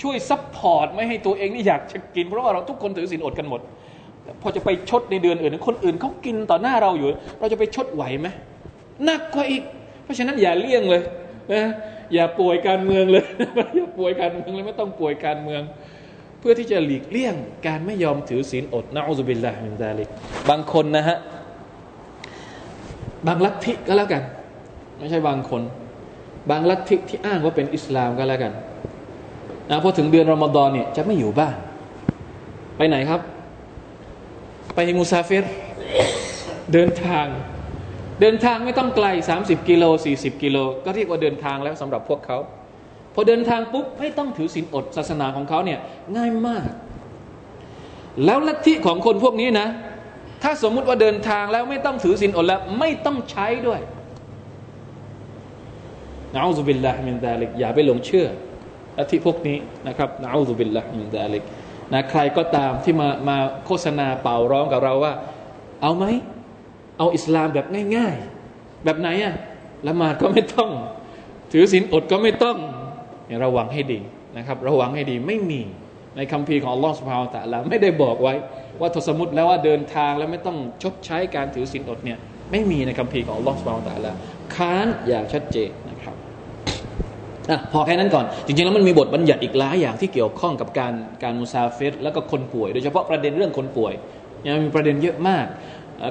[0.03, 3.61] ช่วย support ไม่ให้ตัวเองนี่อยากจะกิน เพราะว่าเราทุกคนถือศีลอดกันหมด
[4.43, 7.09] พอจะไปชดในเดือนอื่น คนอื่นเขากินต่อหน้าเราอยู่
[7.41, 8.29] เราจะไปชดไหวไหม
[9.05, 9.63] หนักกว่าอีก
[10.05, 11.03] เพราะฉะนั้นอย่าเลี่ยงเลย
[11.53, 11.63] นะ
[12.15, 13.25] อย่าป่วยการเมืองเลย
[13.77, 15.63] อย่าป่วยการเมืองเลยไม่ต้องป่วยการเมือง
[16.39, 17.35] เพื่อที่จะหลีกเลี่ยง
[17.67, 20.09] การไม่ยอมถือศีลอดنعوذ بالله من ذلك
[20.51, 21.17] บางคนนะฮะ
[23.27, 24.23] บางลัทธิก็แล้วกัน
[24.99, 25.63] ไม่ใช่บางคน
[26.51, 28.53] บางลัทธิที่อ้างว่าเป็นอิสลามก็แล้วกัน
[29.71, 31.57] นะพอถึงเดือนรอมฎอนเนี่ยจะไม่อยู่บ้าน
[32.77, 33.21] ไปไหนครับ
[34.75, 35.45] ไปมุซาฟิร
[36.73, 37.27] เดินทาง
[38.21, 39.07] เดินทางไม่ต้องไกล
[39.39, 42.39] 30 กิโล 40 กิโล ก็เรียกว่าเดินทางแล้วสำหรับพวกเขา
[43.15, 45.79] พอเดินทางปุ๊บไม่ต้องถือศีลอดศาสนาของเขาเนี่ย
[46.17, 46.67] ง่ายมาก
[48.25, 49.69] แล้วลัทธิของคนพวกนี้นะ
[50.43, 53.81] ถ้าสมมุติว่าเดินทางแล้วไม่ต้องถือศีลอดแล้วไม่ต้องใช้ด้วย
[56.35, 58.27] نعوذ بالله من ذلكอย่าไปหลงเชื่อ
[58.99, 59.57] ลัทธิพวกนี้
[59.89, 61.43] นะครับنعوذ بالله من ذلك
[61.93, 65.13] นะใครก็ตามที่มามาโฆษณาเป่าร้องกับเราว่า
[65.83, 66.05] เอาไหม
[66.99, 68.15] เอาอิสลามแบบง่าย
[68.51, 69.35] ๆ แบบไหนอะ
[69.89, 70.71] ละหมาดก็ไม่ต้อง
[71.53, 72.57] ถือศีลอดก็ไม่ต้อง
[73.45, 74.01] ระวังให้ดี
[74.37, 75.63] นะครับ ระวังให้ดีไม่มี
[76.17, 78.35] ในคัมภีร์ของอัลลอฮฺสุบฮาวตะละไม่ได้บอกไว้
[78.81, 82.19] ว่าทศมุติแล้วว่าเดินทางแล้วไม่ต้องชดใช้การถือศีลอดเนี่ย
[82.51, 84.13] ไม่มีในคัมภีร์ของอัลลอฮฺสุบฮาวตะละ
[84.55, 86.17] ค้านอย่างชัดเจนนะครับ
[87.51, 93.93] อพอแค่นั้นก่อน จริงๆ แล้วมันมีบทบัญญัติอีกหลายอย่างที่เกี่ยวข้องกับการการมุซาฟิรแล้วก็คนป่วย โดยเฉพาะประเด็นเรื่องคนป่วย
[94.47, 95.47] ยังมีประเด็นเยอะมาก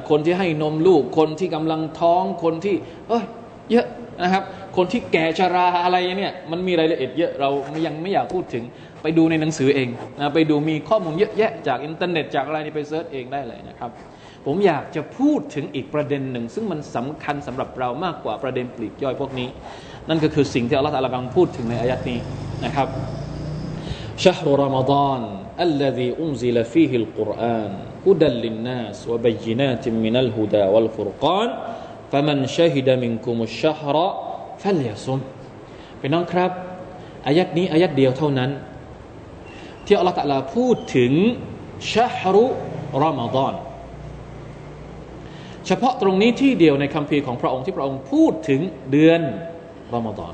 [0.10, 2.76] คนที่ให้นมลูก คนที่กำลังท้อง คนที่
[3.10, 3.24] เอ้ย
[3.72, 3.88] เยอะ
[4.24, 4.44] นะครับ
[4.78, 7.50] คนที่แก่ชราอะไรเนี่ย มันมีรายละเอียดเยอะ เรา
[7.86, 8.64] ยังไม่อยากพูดถึง
[9.02, 13.92] ไปดูในหนังสือเองนะไปดูมีข้อมูลเยอะแยะจากอินเทอร์เน็ตจากอะไรนี่ไป search เองได้เลยนะครับ
[14.46, 19.48] ผมอยากจะพูดถึงอีกประเด็นหนึ่ง ซึ่งมันสำคัญสำหรับเรามากกว่าประเด็นปลีกย่อยพวกนี้
[20.10, 22.20] นั่นก็คือสิ่งที่อัลลอฮฺตะลากำลังพูดถึงในอายัดนี้
[22.66, 22.88] นะครับ
[24.24, 24.26] ช
[28.06, 31.50] ฮุดัลลินนัสวะบัยนาติมินัลฮุดาวัลฟุรกาน
[32.12, 34.10] ฟะมันชะฮิดะมินกุมุชชะฮระ
[34.62, 35.20] ฟัลยาซุม
[36.00, 36.52] พี่น้องครับ
[37.28, 38.52] อายัดนี้อายัดเดียวเท่านั้น
[39.86, 41.12] ที่อัลลอฮฺพูดถึง
[41.94, 42.46] ชะฮรุ
[43.04, 43.54] รอมฎอน
[45.68, 49.22] เฉพาะตรงนี้ที่เดียวในคำพีของพระองค์ที่พระองค์พูดถึงเดือน
[49.96, 50.34] รอมฎอน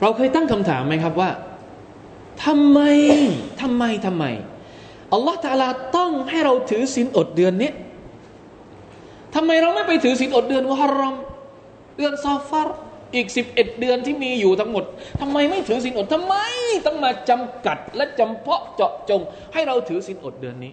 [0.00, 1.30] เราเคยตั้งคำถามไหมครับว่า
[2.44, 2.80] ทำไม
[3.60, 4.24] ทำไมทำไม
[5.12, 7.70] อัลลอฮฺตาลาต้องให้เราถือศีลอดเดือนนี้
[9.34, 11.14] ทำไมเราไม่ไปถือศีลอดเดือนวะฮารอม
[11.96, 12.76] เดือนซอฟาร์
[13.14, 14.84] อีกสิบเอ็ดเดือนที่มีอยู่ทั้งหมด
[15.20, 16.34] ทำไมไม่ถือศีลอดทำไม
[16.86, 19.20] ต้องมาจำกัดและจำเพาะเจาะจง
[19.52, 20.72] ให้เราถือศีลอดเดือนนี้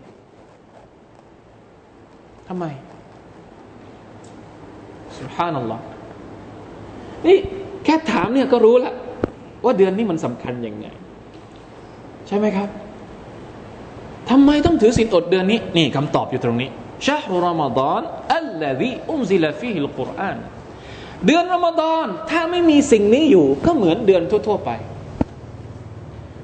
[2.48, 2.65] ทำไม
[5.17, 5.84] สุภานัลลอฮ์
[7.26, 7.38] นี่
[7.86, 8.93] แค่ถามเนี่ยก็รู้ล้ว
[9.65, 10.88] ว่าเดือนนี้มันสำคัญยังไง
[12.28, 12.69] ใช่ไหมครับ
[14.29, 16.69] ทำไมต้องถือศีลอดเดือนนี้ นี่คำตอบอยู่ตรงนี้
[17.05, 18.01] ชาฮรุรอมฎอน
[18.35, 20.38] อัลลซีอุนซิลฟีฮิลกุรอาน
[21.25, 24.71] เดือนรอมฎอนถ้าไม่มีสิ่งนี้อยู่ก็เหมือนเดือนทั่ว ๆ ไป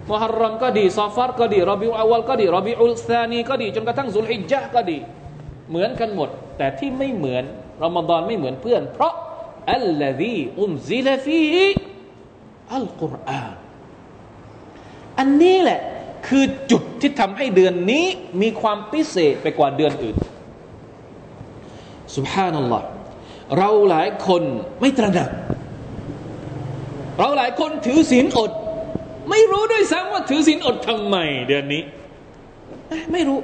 [0.10, 4.98] มุฮัรรอมก็ดีซอฟาร์ก็ดีรอบิอุอวัลก็ดีรอบิอุลซานีก็ดีจนกระทั่งซุลฮิจญะก็ดี
[5.70, 7.44] เหมือนกันหมด แต่ที่ไม่เหมือน
[7.84, 9.14] รอมฎอนไม่เหมือนเพื่อน เพราะ
[9.74, 13.56] الذي أنزل فيه القرآن
[15.20, 15.80] อันนี้แหละ
[16.28, 18.06] คือจุดที่ทำให้เดือนนี้
[18.42, 20.18] มีความพิเศษไปกว่าเดือนอื่น
[22.16, 22.86] سبحان الله
[23.58, 24.44] เราหลายคน
[24.82, 25.30] ไม่ตระหนัก
[27.20, 28.52] เราหลายคนถือศีลอด
[29.30, 31.16] ไม่รู้ด้วยซ้ำว่าถือศีลอดทำไม
[31.48, 31.84] เดือนนี้
[33.12, 33.40] ไม่รู้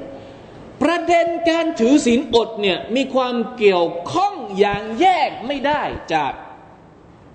[0.84, 5.82] ประเด็นการถือศีลอดเนี่ยมีความเกี่ยวข้องอย่างแยกไม่ได้
[6.14, 6.34] จาก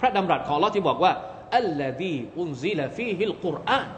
[0.01, 1.13] พระดำรัสของลอที่บอกว่า
[1.57, 3.89] อัลลอฮีอุนซิลฟีฮิลกุรอาน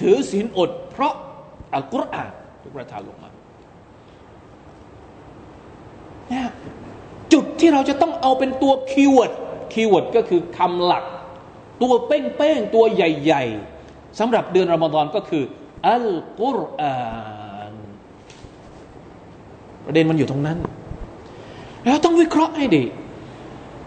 [0.00, 1.14] ถือศีลอด เพราะ
[1.74, 2.30] อัลกุรอาน
[2.62, 3.30] ทุกประทานลงมา
[6.28, 6.48] เนี่ย
[7.32, 9.32] จุดที่เราจะต้องเอาเป็นตัว keyword
[9.72, 11.04] keyword ก็คือคำหลัก
[11.82, 15.44] ตัวเป้งๆ ตัวใหญ่ๆสำหรับเดือนรอมฎอนก็คือ
[15.88, 16.08] อัล
[16.40, 16.96] กุรอา
[17.72, 17.74] น
[19.84, 20.58] ประเด็นมันอยู่ตรงนั้น
[21.86, 22.84] เราต้องวิเคราะห์ให้ดี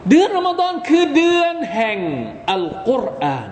[0.09, 1.99] เดือนรอมฎอนคือเดือนแห่ง
[2.51, 3.49] อัลกุรอาน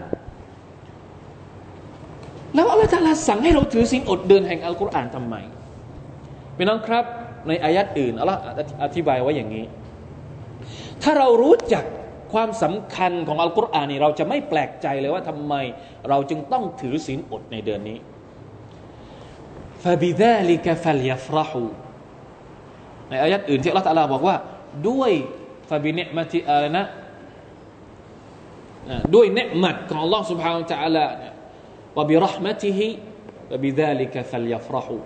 [2.58, 5.36] แล้วอัลลอฮฺสั่งให้เราถือศีลอดเดือนแห่งอัลกุรอานทำไม
[6.58, 7.06] พี่น้องครับ
[7.48, 8.40] ในอายัดอื่นอัลลอฮฺ
[8.84, 9.66] อธิบายไว้อย่างนี้
[11.02, 11.84] ถ้าเรารู้จัก
[12.34, 15.54] ความสำคัญของอัลกุรอานนี่เราจะไม่แปลกใจเลยว่าทำไม
[16.10, 17.98] เราจึงต้องถือศีลอดในเดือนนี้
[19.84, 21.64] ฟาบิดาลิกฟัลยฟรหู
[23.10, 24.36] ในอายัดอื่นที่อัลลอฮฺบอกว่า
[24.90, 25.12] ด้วย
[25.70, 26.86] ฟาบิเนมติอะไรนะ
[29.16, 31.30] ด้วยเนมัดของอัลลอฮฺสุบฮาวะตะลาเนี่
[31.98, 32.88] วบิรหมติฮิ
[33.52, 34.98] วบิดาลิกฟัลยฟรหู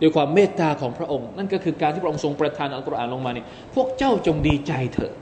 [0.00, 5.12] ด้วยความเมตตาของพระองค์ นั่นก็คือการที่พระองค์ทรงประทานอัลกุรอานลงมาเนี่ยพวกเจ้าจงดีใจเถอะ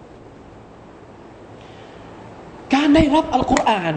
[2.75, 3.97] การได้รับอัลกุรอาน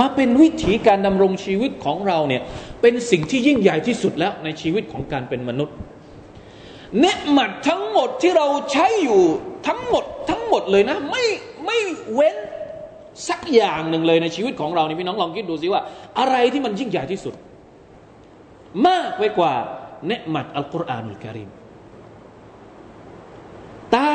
[0.00, 2.42] มาเป็นวิถีการดำรงชีวิตของเราเนี่ย
[2.82, 5.76] เป็นสิ่งที่ยิ่งใหญ่ที่สุดแล้วในชีวิตของการเป็นมนุษย์
[7.00, 9.22] เนืหมัดทั้งหมดที่เราใช้อยู่
[9.68, 11.24] ทั้งหมดทั้งหมดเลยนะ ไม่
[11.66, 11.78] ไม่
[12.14, 12.36] เว้น
[13.28, 15.82] สักอย่างหนึ่งเลยในชีวิตของเรานี่พี่น้องลองคิดดูสิว่า
[16.18, 17.34] อะไรที่มันยิ่งใหญ่ที่สุด
[18.86, 19.52] มากไปกว่า
[20.06, 21.50] เนืมัดอัลกุรอานุลกิริม
[23.94, 24.12] ตา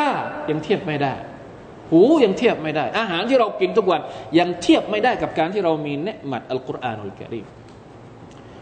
[0.50, 1.14] ยังเทียบไม่ได้
[1.92, 4.02] หูยังเทียบไม่ได้ อาหารที่เรากินทุกวัน
[4.40, 7.46] ยังเทียบไม่ได้กับการที่เรามีเนืมัดอัลกุรอานุลกิริม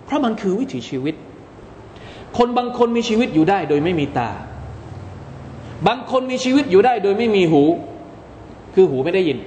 [0.06, 1.16] เพราะมันคือวิถีชีวิต
[2.38, 4.32] คนบางคนมีชีวิตอยู่ได้ โดยไม่มีตา
[5.88, 7.64] บางคนมีชีวิตอยู่ได้ โดยไม่มีหู
[8.74, 9.38] คือหูไม่ได้ยิน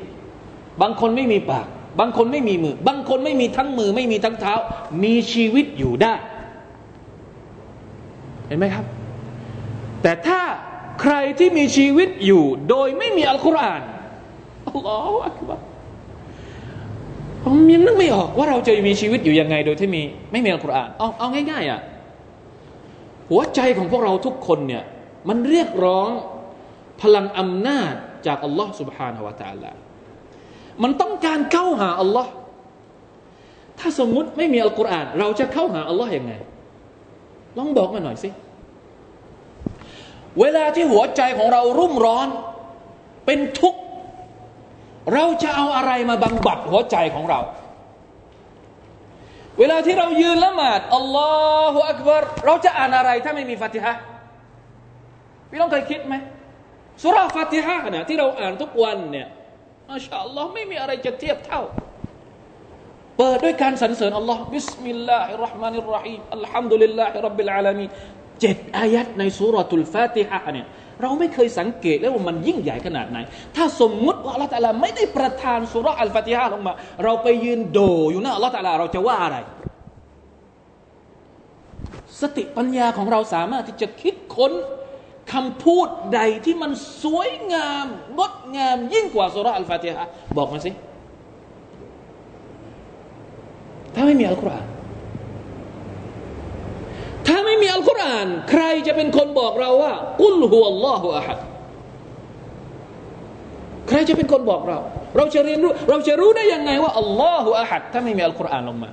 [0.82, 1.68] บางคนไม่มีปาก
[2.00, 4.54] บางคนไม่มีมือ บางคนไม่มีทั้งมือ ไม่มีทั้งเท้า
[5.04, 6.14] มีชีวิตอยู่ได้
[8.50, 8.86] ห็นไหมครับ
[10.02, 10.42] แต่ถ้า
[11.02, 13.82] ใครที่มีชีวิตอยู่ โดยไม่มีอัลกุรอาน
[14.68, 15.60] อัลลอฮฺอักบาร
[17.44, 21.82] ผมยังนึกไม่ออกว่าเราจะมีชีวิตอยู่ยังไง โดยที่มีไม่มีอัลกุรอานเอาเอาง่ายๆอ่ะ
[23.30, 24.84] หัวใจของพวกเราทุกคนเนี่ย
[25.30, 26.10] มันเรียกร้อง
[27.02, 27.94] พลังอำนาจ
[28.28, 29.72] จากอัลลอฮ์ سبحانه และ تعالى
[30.83, 32.31] มันต้องการเข้าหาอัลลอฮ์
[33.79, 36.33] ถ้าสมมุติไม่มีอัลกุรอาน เราจะเข้าหาอัลลอฮ์ยังไง
[37.59, 38.31] ลองบอกมาหน่อยสิ
[40.41, 42.29] เวลาที่หัวใจของเรารุ่มร้อน
[43.27, 43.81] เป็นทุกข์
[45.15, 47.41] เราจะเอาอะไรมาบังบัดหัวใจของเรา
[49.59, 53.93] เวลาที่เรายืนละหมาดالله أكبرเราจะอ่านอะไรถ้าไม่มีฟาติฮะ
[55.51, 56.15] พี่น้องเคยคิดไหม
[57.03, 59.29] สุราฟาติฮะเนี่ยที่เราอ่านทุกวันเนี่ย
[59.95, 61.63] ما شاء اللهไม่มีอะไรจะเทียบเท่า
[63.19, 67.87] เปิดด้วยการสรรเสริญอัลลอฮ์بسم الله الرحمن الرحيم الحمد لله رب العالمين
[68.41, 70.67] เจ็ดอายัตในสุเราะตุลฟาติฮะเนี่ย
[71.03, 73.19] เราไม่เคยสังเกตเลยว่ามันยิ่งใหญ่ขนาดไหน
[73.57, 76.73] ถ้าสมมุติว่าอัลลอฮฺตะลาไม่ได้ประทานสุเราะอัลฟาติฮะลงมา
[77.05, 77.79] เราไปยืนโด
[78.11, 79.37] อยู่หน้าอัลลอฮฺตะลาเราจะว่าอะไร
[82.21, 84.53] สติปัญญาของเราสามารถที่จะคิดค้น
[85.33, 86.71] คำพูดใดที่มัน
[87.03, 87.87] สวยงาม
[88.19, 90.07] งดงาม ยิ่งกว่าสุรอัลฟาติฮะ
[90.37, 90.71] บอกมาสิ
[93.95, 94.67] ถ้าไม่มีอัลกุรอาน
[97.27, 101.39] ถ้าไม่มีอัลกุรอาน ใครจะเป็นคนบอกเราว่า กุลฮุวัลลอฮุอะฮัด
[103.89, 104.79] ใครจะเป็นคนบอกเรา
[105.17, 108.91] เราจะเรียนรู้ เราจะรู้ได้ยังไงว่าอัลลอฮฺอะฮัดถ้าไม่มีอัลกุรอานลงมา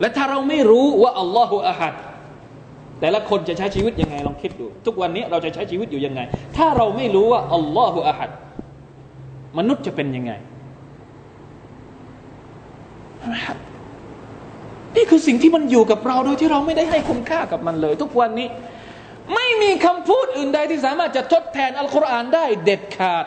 [0.00, 1.94] และถ้าเราไม่รู้ว่าอัลลอฮฺอะฮัด
[3.04, 6.20] แต่ละคนจะใช้ชีวิตยังไงลองคิดดู ทุกวันนี้เราจะใช้ชีวิตอยู่ยังไง
[6.56, 8.30] ถ้าเราไม่รู้ว่าอัลลอฮฺอะฮัด
[9.58, 10.32] มนุษย์จะเป็นยังไง
[14.96, 18.48] นี่คือสิ่งที่มันอยู่กับเราโดยที่เราไม่ได้ให้คุณค่ากับมันเลย ทุกวันนี้
[19.34, 23.26] ไม่มีคำพูดอื่นใดที่สามารถจะทดแทนอัลกุรอานได้เด็ดขาด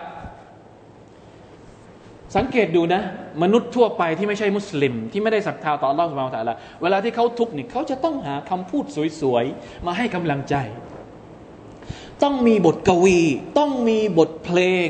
[2.35, 3.01] สังเกตดูนะ
[3.43, 8.85] มนุษย์ทั่วไปที่ไม่ใช่มุสลิม ที่ไม่ได้ศรัทธาต่ออัลลอฮฺสุบฮานตะละเวลาที่เขาทุกข์นี่เขาจะต้องหาคำพูด
[9.21, 10.55] สวยๆ มาให้กำลังใจ
[12.23, 13.19] ต้องมีบทกวี
[13.57, 14.87] ต้องมีบทเพลง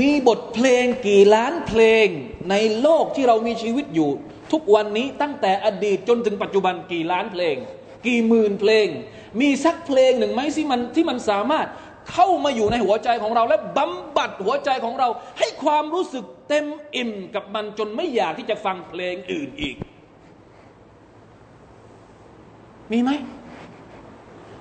[0.00, 2.06] มีบทเพลงกี่ล้านเพลง
[2.50, 4.10] ในโลกที่เรามีชีวิตอยู่
[4.52, 7.56] ทุกวันนี้ตั้งแต่อดีตจนถึงปัจจุบันกี่ล้านเพลง
[8.06, 8.86] กี่หมื่นเพลง
[9.40, 11.66] มีสักเพลงหนึ่งไหมที่มันที่มันสามารถ
[12.12, 19.76] เข้ามาอยู่ในหัวใจของเราและบำบัดหัวใจของเรา ให้ ความรู้สึกเต็มอิ่มกับมันจนไม่อยากที่จะฟังเพลงอื่นอีก
[22.92, 23.10] มีไหม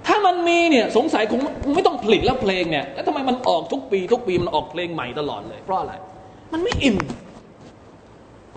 [0.08, 1.40] ถ้ามันมีเนี่ยสงสัยคง
[1.76, 5.94] ไม่ต้องผลิตแล้วเพลงเนี่ยแล้วทำไมมันออกทุกปี ทุกปีมันออกเพลงใหม่ตลอดเลย เพราะอะไร
[6.54, 6.98] มันไม่อิ่ม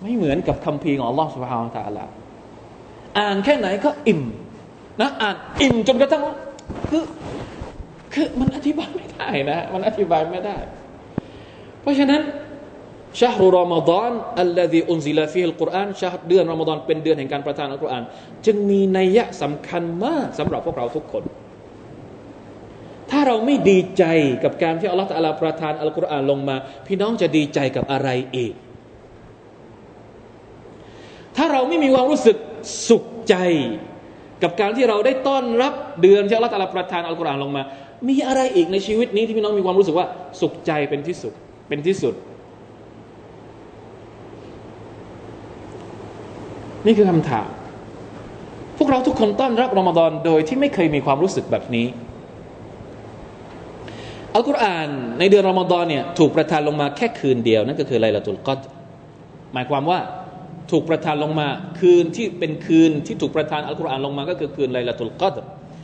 [0.03, 2.05] ไม่เหมือนกับคัมภีร์ของอัลลอฮฺ سبحانه وتعالى
[3.19, 4.23] อ่านแค่ไหนก็อิ่ม
[5.01, 6.23] นะอ่านอิ่มจนกระทั่ง
[6.91, 7.05] คือ
[8.15, 10.57] คือมันอธิบายไม่ได้นะ มันอธิบายไม่ได้
[11.87, 12.23] เพราะฉะนั้น
[13.21, 18.03] شهر رمضان الذي أنزل فيه القرآنเดือนรอมฎอนเป็นเดือนแห่งการประทานอัลกุรอาน
[18.47, 21.23] จึงมีนัยยะสำคัญมากสำหรับพวกเราทุกคน
[23.11, 24.05] ถ้าเราไม่ดีใจ
[24.45, 28.53] กับการที่อัลลอฮฺตาลาประทานอัลกุรอานลงมา พี่น้องจะดีใจกับอะไรอีก
[31.37, 32.37] ถ้าเราไม่มีความรู้สึก
[32.89, 33.35] สุขใจ
[34.43, 37.63] กับการที่เราได้ต้อนรับเดือนที่อัลลอฮฺประทานอัลกุรอานลงมา
[38.09, 40.07] มีอะไรอีกในชีวิตนี้ที่พี่น้องมีความรู้สึกว่า
[40.41, 41.35] สุขใจเป็นที่สุด
[41.69, 42.15] เป็นที่สุด
[46.87, 47.49] นี่คือคำถาม
[48.79, 51.87] พวกเราทุกคนต้อนรับรอมฎอนโดยที่ไม่เคยมีความรู้สึกแบบนี้
[54.35, 58.61] อัลกุรอานในเดือนรอมฎอนเนี่ยถูกประทานลงมาแค่คืนเดียวนั่นก็คือไลลาตุลกัด
[59.55, 59.99] หมายความว่า
[60.71, 61.49] ถูกประทานลงมา
[61.81, 65.37] คืนที่เป็นคืนที่ถูกประทานอัลกุรอานลงมาก็คือคืนไลลาตุลกัด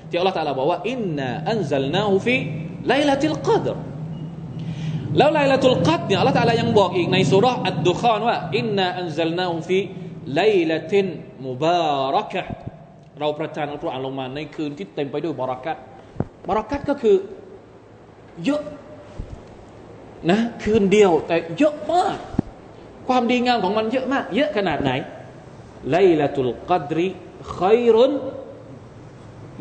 [0.09, 3.77] ที่อัลลอฮฺตาลาบอกว่าإنا أنزلناه في ليلة القدر
[5.17, 12.43] แล้วไลลาตุลกัดเนี่ยอัลลอฮฺตาลายังบอกอีกในสุราอัดดุคานว่าإنا أنزلناه في ليلة مباركة
[13.21, 15.77] เราประทานอัลกุรอานลงมาในคืนที่เต็มไปด้วยบารักัต
[16.49, 17.17] บารักัตก็คือ
[18.45, 18.63] เยอะ
[20.31, 22.19] นะคืนเดียวแต่เยอะมาก
[23.09, 24.91] ความดีงามของมันเยอะมาก เยอะขนาดไหน
[25.93, 27.09] ไลลาตุลกัดริ
[27.59, 28.13] ขัยรุน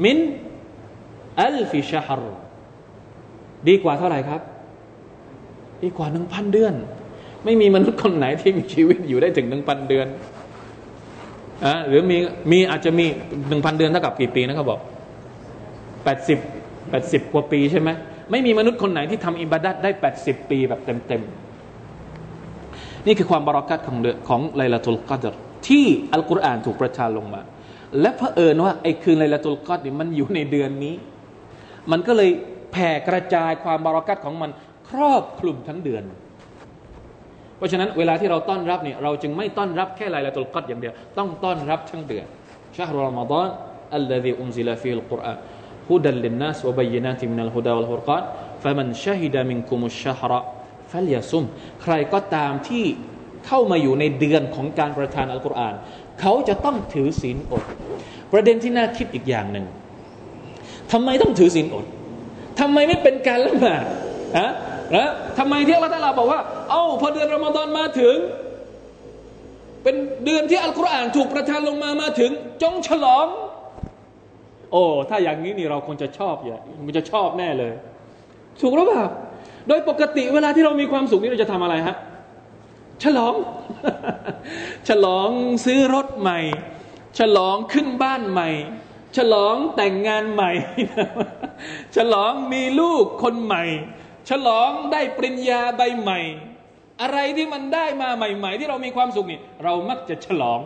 [0.06, 0.18] มิน
[1.44, 2.24] อัลฟิชฮร
[3.68, 4.42] ดีกว่าเท่าไหร่ครับ
[5.84, 6.74] ดีกว่าหนึ่งพันเดือน
[7.46, 10.08] ไม่มีมนุษย์คนไหนที่มีชีวิตอยู่ได้ถึงหนึ่งพันเดือน
[11.66, 12.18] อะหรือมี
[12.52, 13.06] มีอาจจะมี
[13.50, 14.80] หนึ่งพันเดือนเท่ากับกี่ปีนะเขาบอก
[16.04, 16.40] แปดสิบ
[16.90, 17.90] แปดสิบกว่าปีใช่ไหม
[18.32, 21.22] ไม่มีมนุษย์คนไหนที่ทำอิบาดัดได้แปดสิบปีแบบเต็มเต็ม
[23.06, 25.36] นี่คือความบารักัตของเดือนของไลลาตุลกัดร
[25.68, 27.42] ที่อัลกุรอานถูกประทานลงมา
[28.02, 30.96] และเผอิญว่าไอ้คืนไลลาตุลกัดนี่มันอยู่ในเดือนนี้
[31.92, 32.30] มันก็เลย
[32.72, 34.50] แผ่กระจายความบารักัตของมัน
[34.92, 36.04] ครอบคลุมทั้งเดือน
[37.58, 42.26] เพราะฉะนั้นเวลาที่เราต้อนรับเนี่ยเราจึงไม่ต้อนรับแค่ไลลาตุลกัดอย่างเดียว ต้องต้อนรับทั้งเดือน
[42.78, 50.92] شهر رمضان الذي أنزل فيه القرآن هدى للناس وبينات من الهدى والفرقان فمن شهد منكم الشهر
[50.92, 51.44] فليصمه
[51.84, 52.86] ใครก็ตามที่
[53.48, 55.74] เข้ามาอยู่ในเดือนของการประทานอัลกุรอาน
[56.22, 57.64] เขาจะต้องถือศีลอด
[58.32, 59.66] ประเด็นที่น่าคิดอีกอย่างหนึ่ง
[60.92, 61.86] ทำไมต้องถือศีลอด
[62.60, 63.84] ทำไมไม่เป็นการละหมาด
[64.40, 64.52] ฮะ
[64.96, 66.40] นะทำไมที่อัลลอฮฺบอกว่า
[66.70, 68.16] เอ้าพอเดือนรอมฎอนมาถึง
[69.84, 72.32] เป็นเดือนที่อัลกุรอานถูกประทานลงมามาถึง
[72.62, 73.26] จงฉลอง
[74.72, 77.74] โอ้ถ้าอย่างนี้นี่เราคงจะชอบอย่ามันจะชอบแน่เลย
[78.62, 79.04] ถูกหรือเปล่า
[79.68, 81.96] โดยปกติเวลาที่เรามีความสุขนี่เราจะทำอะไรฮะ
[83.04, 83.34] ฉลอง
[84.90, 85.30] ฉลอง
[85.66, 86.40] ซื้อรถใหม่
[87.20, 88.50] ฉลองขึ้นบ้านใหม่
[89.18, 90.52] ฉลองแต่งงานใหม่
[91.96, 93.64] ฉลองมีลูกคนใหม่
[94.30, 96.20] ฉลองได้ปริญญาใบใหม่
[97.02, 100.62] อะไรที่มันได้มาใหม่ ๆ ที่เรามีความสุขนี่เรามักจะฉลอง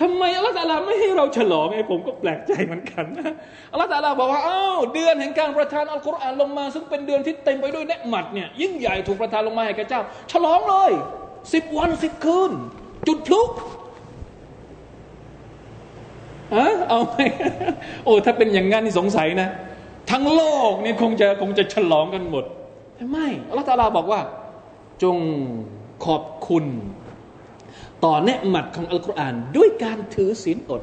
[0.00, 3.32] ทำไมอัลลอฮฺตาลาไม่ให้เราฉลองไอ้ผมก็แปลกใจเหมือนกันนะ
[3.72, 10.00] อัลลอฮฺตาลาบอกว่าอ้าวเดือนแห่งการประทานอัลกุรอานลงมา ซึ่งเป็นเดือนที่เต็มไปด้วยเนืหมัดเนี่ยยิ่งใหญ่ถูกประทานลงมาให้แก่เจ้า
[10.32, 10.92] ฉลองเลย
[11.54, 12.52] สิบวันสิบคืน
[13.06, 13.42] จุดพลุ
[16.54, 17.16] อะเอาไหม
[18.04, 19.48] โอ้ถ้าเป็นอย่างงั้นนี่สงสัยนะ
[20.10, 22.44] ทั้งโลกนี่คงจะคงจะฉลองกันหมด
[23.10, 24.20] ไม่อัลลอฮฺตาลาบอกว่า
[25.02, 25.16] จง
[26.04, 26.64] ขอบคุณ
[28.04, 30.82] ต่อเนืหมัดของอัลกุรอานด้วยการถือศีลอด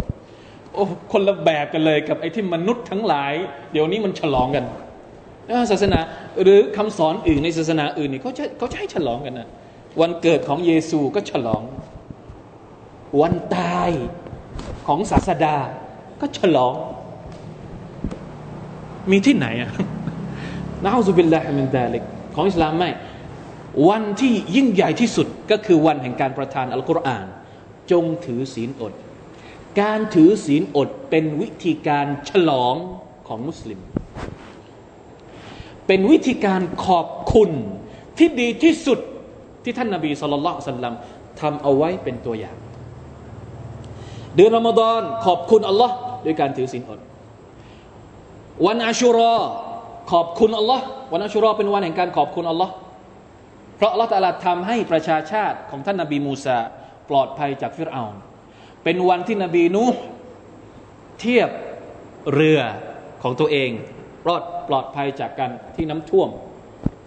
[0.74, 3.34] โอ้คนละแบบกันเลยกับไอ้ที่มนุษย์ทั้งหลาย
[3.71, 4.65] เดี๋ยวนี้มันฉลองกัน
[5.71, 5.99] ศาสนา
[6.41, 9.49] หรือคำสอนอื่นในศาสนาอื่นนี่เขาจะเขาจะให้ฉลองกันนะ
[10.01, 11.63] วันเกิดของเยซูก็ฉลอง
[13.21, 13.91] วันตาย
[14.88, 15.57] ของศาสดา
[16.21, 16.76] ก็ฉลอง
[19.12, 19.72] มีที่ไหนอะ
[20.84, 22.04] นะฮุบิลลาฮิมินดาลิก
[22.36, 22.89] ของอิสลามไม่
[23.89, 27.26] วันที่ยิ่งใหญ่ที่สุดก็คือวันแห่งการประทานอัลกุรอาน
[27.91, 28.93] จงถือศีลอด
[29.82, 32.76] การถือศีลอดเป็นวิธีการฉลอง
[33.28, 33.80] ของมุสลิม
[35.88, 37.49] เป็นวิธีการขอบคุณ
[38.18, 38.99] ที่ดีที่สุด
[39.64, 40.95] ที่ท่านนาบีสุลต่านสัลลัม
[41.41, 42.58] ทำเอาไว้เป็นตัวอย่าง
[44.36, 45.95] เดือนอมฎอนขอบคุณอัลลอฮ์
[46.26, 46.99] ด้วยการถือศีลอด
[48.66, 49.36] วันอาชุรอ
[50.12, 52.74] ขอบคุณอัลลอฮ์วันอัชุรอเป็นวันแห่งการขอบคุณอัลลอฮ์
[53.78, 56.58] เพราะอัลลอฮ์ตาลาทำให้ประชาชาติของท่านนาบีมูซา
[57.10, 58.04] ปลอดภัยจากฟิรเอา
[58.84, 59.84] เป็นวันที่นบีนู
[61.20, 61.49] เทียบ
[62.34, 62.62] เรือ
[63.24, 63.70] ของตัวเอง
[64.28, 66.30] รอดปลอดภัยจากการที่น้ำท่วม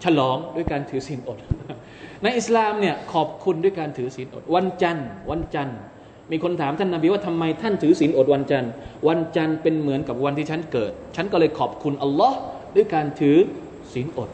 [0.03, 1.39] ฉลองด้วยการถือศีลอด
[2.23, 5.79] ในอิสลามเนี่ยขอบคุณด้วยการถือศีลอด วันจันทร์ วันจันทร์
[6.31, 8.71] มีคนถามท่านนาบีว่าทำไมท่านถือศีลอดวันจันทร์
[9.07, 12.37] วันจันทร์เป็นเหมือนกับวันที่ฉันเกิด ฉันก็เลยขอบคุณอัลลอฮ์
[12.75, 13.37] ด้วยการถือ
[13.93, 14.29] ศีลอด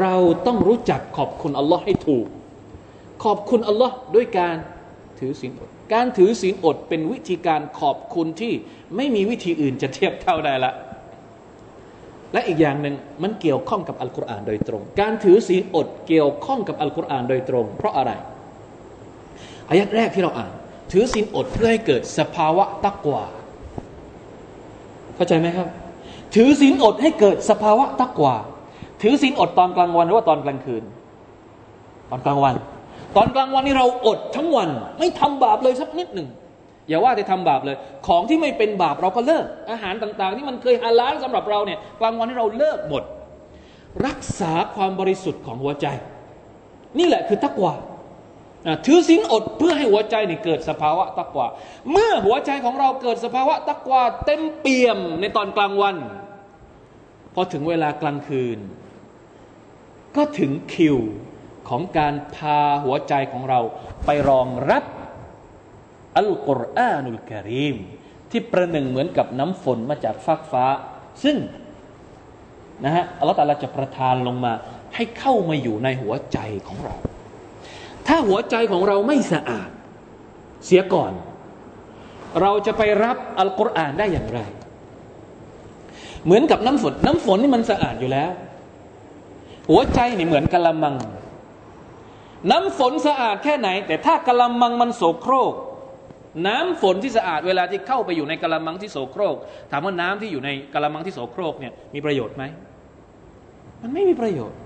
[0.00, 0.14] เรา
[0.46, 2.26] ต้องรู้จักขอบคุณอัลลอฮ์ให้ถูก
[3.24, 4.56] ขอบคุณอัลลอฮ์ด้วยการ
[5.18, 8.52] ถือศีลอด การถือศีลอดเป็นวิธีการขอบคุณที่
[8.96, 10.72] ไม่มีวิธีอื่นจะเทียบเท่าได้ละ
[12.32, 18.10] และอีกอย่างหนึ่งมันเกี่ยวข้องกับอัลกุรอานโดยตรง การถือศีลอดเกี่ยวข้องกับอัลกุรอานโดยตรง เพราะอะไร
[19.68, 20.52] อายัดแรกที่เราอ่าน
[20.90, 23.22] ถือศีลอดเพื่อให้เกิดสภาวะตักวา
[25.14, 25.68] เข้าใจไหมครับ
[26.34, 28.36] ถือศีลอดให้เกิดสภาวะตักวา
[29.02, 30.82] ถือศีลอดตอนกลางวันหรือว่าตอนกลางคืน
[32.10, 32.54] ตอนกลางวัน
[33.16, 34.68] ตอนกลางวันนี่เราอดทั้งวัน
[34.98, 36.28] ไม่ทำบาปเลยสักนิดหนึ่ง
[36.88, 37.76] อย่าว่าจะทำบาปเลย
[38.06, 43.02] ของที่ไม่เป็นบาปเราก็เลิก อาหารต่างๆ ที่มันเคยฮาลาลสำหรับเราเนี่ยกลางวันที่เราเลิกหมด
[44.06, 45.86] รักษาความบริสุทธิ์ของหัวใจ
[46.98, 47.74] นี่แหละคือตักวา
[48.86, 51.46] ถือศีลอดเพื่อให้หัวใจนี่เกิดสภาวะตักวา
[51.92, 55.96] เมื่อหัวใจของเราเกิดสภาวะตักวาเต็มเปี่ยมในตอนกลางวัน
[57.34, 58.58] พอถึงเวลากลางคืน
[60.16, 60.98] ก็ถึงคิว
[61.68, 63.60] ของการพาหัวใจของเรา
[64.04, 64.84] ไปรองรับ
[66.16, 67.76] อัลกุรอานุลกิริม
[68.30, 70.66] ที่ประหนึ่งเหมือนกับน้ำฝนมาจากฟากฟ้า
[71.22, 71.36] ซึ่ง
[72.84, 74.52] นะฮะอัลลอฮฺตาลาจะประทานลงมา
[74.94, 76.38] ให้เข้ามาอยู่ในหัวใจ
[76.68, 76.94] ของเรา
[78.08, 79.70] ถ้าหัวใจของเราไม่สะอาด
[80.66, 81.12] เสียก่อน
[82.40, 84.40] เราจะไปรับอัลกุรอานได้อย่างไร
[86.24, 88.30] เหมือนกับน้ำฝน น้ำฝนนี่มันสะอาดอยู่แล้ว
[89.70, 90.94] หัวใจนี่เหมือนกะละมัง
[92.50, 95.54] น้ำฝนสะอาดแค่ไหน แต่ถ้ากะละมังมันโสโครก
[96.46, 99.36] น้ำฝนที่สะอาดเวลาที่เข้าไปอยู่ในกะละมังที่โสโครก
[99.70, 102.44] ถามว่าน้ำที่อยู่ในกะละมังที่โสโครกเนี่ยมีประโยชน์ไหม
[103.82, 104.58] มันไม่มีประโยชน์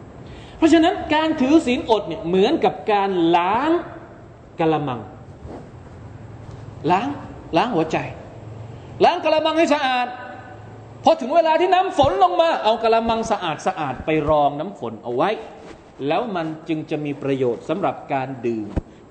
[0.57, 3.71] เพราะฉะนั้นการถือศีลอดเนี่ยเหมือนกับการล้าง
[4.61, 5.01] กะละมัง
[6.91, 7.09] ล้าง
[7.57, 7.99] ล้างหัวใจ
[9.05, 10.07] ล้างกะละมังให้สะอาด
[11.05, 15.31] พอถึงเวลาที่น้ำฝนลงมา เอากะละมังสะอาดสะอาดไปรองน้ำฝนเอาไว้
[16.07, 18.67] แล้วมันจึงจะมีประโยชน์สำหรับการดื่ม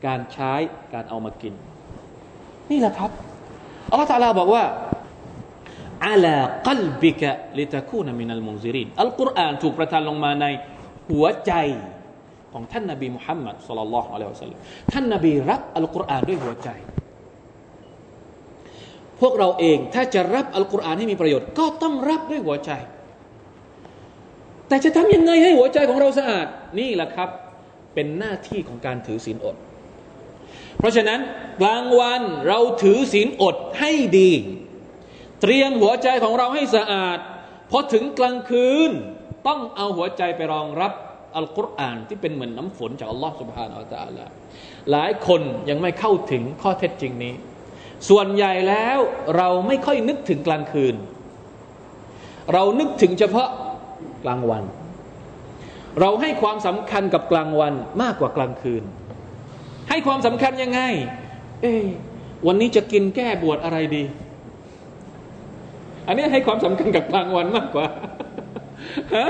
[0.06, 0.54] การใช้
[0.94, 1.54] การเอามากิน
[2.72, 3.12] นี่แหละครับ
[3.90, 4.64] อัลลอฮฺตาลาบอกว่า
[6.08, 6.36] อัลา
[6.68, 7.30] กัลบิกะ
[7.60, 10.46] ลิตะคูนมินัลมุซิรินอัลกุรอานถูกประทานลงมาใน
[11.10, 11.54] หัวใจ
[12.54, 14.60] ของท่านนาบีมุฮัมมัดสุลลัลลอฮุอะลัยฮิวสัลลัม
[14.92, 16.70] ท่านนาบีรับอัลกุรอานด้วยหัวใจ
[19.22, 22.72] พวกเราเองถ้าจะรับอัลกุรอานให้มีประโยชน์ ก็ต้องรับด้วยหัวใจ
[24.68, 26.48] แต่จะทำยังไงให้หัวใจของเราสะอาด
[26.80, 27.30] นี่แหละครับ
[27.94, 29.56] เป็นหน้าที่ของการถือศีลอด
[30.78, 31.20] เพราะฉะนั้น
[31.62, 34.32] กลางวันเราถือศีลอดให้ดี
[35.42, 37.20] เตรียมหัวใจของเราให้สะอาด
[37.72, 38.92] พอถึงกลางคืน
[39.48, 40.94] ต้องเอาหัวใจไปรองรับ
[41.38, 44.26] อัลกุรอานที่เป็นเหมือนน้ำฝนจากอัลลอฮฺสุบฮานาอัลตะลา
[44.92, 47.34] หลายคนยังไม่เข้าถึงข้อเท็จจริงนี้
[48.10, 48.98] ส่วนใหญ่แล้ว
[49.38, 50.96] เราไม่ค่อยนึกถึงกลางคืน
[52.54, 53.50] เรานึกถึงเฉพาะ
[54.24, 54.64] กลางวัน
[56.02, 58.84] เราให้ความสำคัญกับกลางวันมากกว่ากลางคืน
[59.90, 60.82] ให้ความสำคัญยังไง
[61.62, 61.74] เอ๊
[62.48, 64.04] วันนี้จะกินแก้บวชอะไรดี
[66.08, 67.88] อันนี้ให้ความสำคัญกับกลางวันมากกว่า
[69.16, 69.28] ฮะ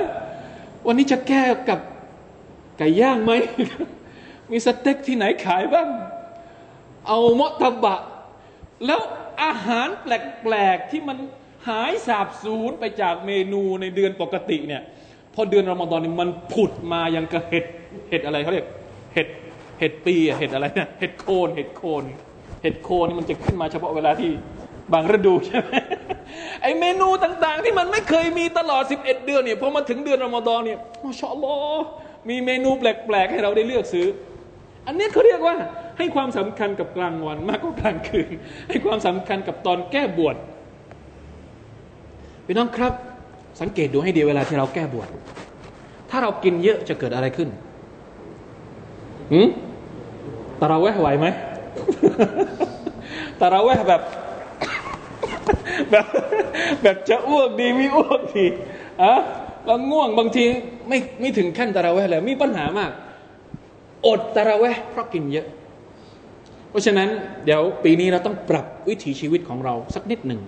[0.88, 1.80] วันนี้จะแก้กับ
[2.78, 3.32] ไก่ย่างไหม
[4.52, 5.88] มีสเต็กที่ไหนขายบ้าง
[7.08, 8.02] เอามอตบะ
[8.86, 9.02] แล้ว
[9.44, 11.18] อาหารแปลกๆ ที่มัน
[11.68, 14.82] หายสาบสูญไปจากเมนูในเดือนปกติเนี่ย
[15.34, 17.66] พอเดือนรอมฎอนนี่มันผุดมาอยังกระเห็ด
[18.10, 18.68] เห็ดอะไรเขาเรียก
[19.14, 19.28] เห็ด
[19.80, 22.04] เห็ดปีเห็ดอะไรเนี่ย เห็ดโคน เห็ดโคน
[22.62, 24.32] เห็ดโคนนี่มันจะขึ้นมาเฉพาะเวลาที่
[24.94, 25.72] บางฤดูใช่ไหม
[26.62, 31.56] ไอเมนูต่างๆ ที่มันไม่เคยมีตลอด 11 เดือนเนี่ยพอมาถึงเดือนรอมฎอนเนี่ยมาชอลอ
[32.30, 34.08] มีเมนูแปลกๆ ให้เราได้เลือกซื้อ
[34.88, 35.56] อันนี้เขาเรียกว่า
[35.98, 38.32] ให้ความสำคัญกับกลางวันมากกว่ากลางคืน
[38.68, 40.36] ให้ความสำคัญกับตอนแก้บวช
[42.46, 42.94] พี่น้องครับ
[43.62, 45.08] สังเกตดูให้ดีเวลาที่เราแก้บวช
[46.10, 47.50] ถ้าเรากินเยอะจะเกิดอะไรขึ้น
[49.32, 49.48] หืม
[50.60, 51.28] ตาเราแวะไหวไหม
[53.40, 54.02] ตาเราแวะแบบ
[55.92, 56.06] แบบ
[56.82, 58.46] แบบจะอ้วกดีไม่อ้วกดี
[59.02, 59.14] อะ
[59.66, 60.44] เราง่วงบางที
[60.88, 62.92] ไม่ไม่ถึงขั้นตาเราแวะเลยมีปัญหามาก
[64.08, 65.48] อดตาเราแวะเพราะกินเยอะ
[66.70, 67.10] เพราะฉะนั้น
[67.46, 70.42] เดี๋ยวปีนี้เราต้องปรับวิถีชีวิตของเราสักนิดหนึ่ง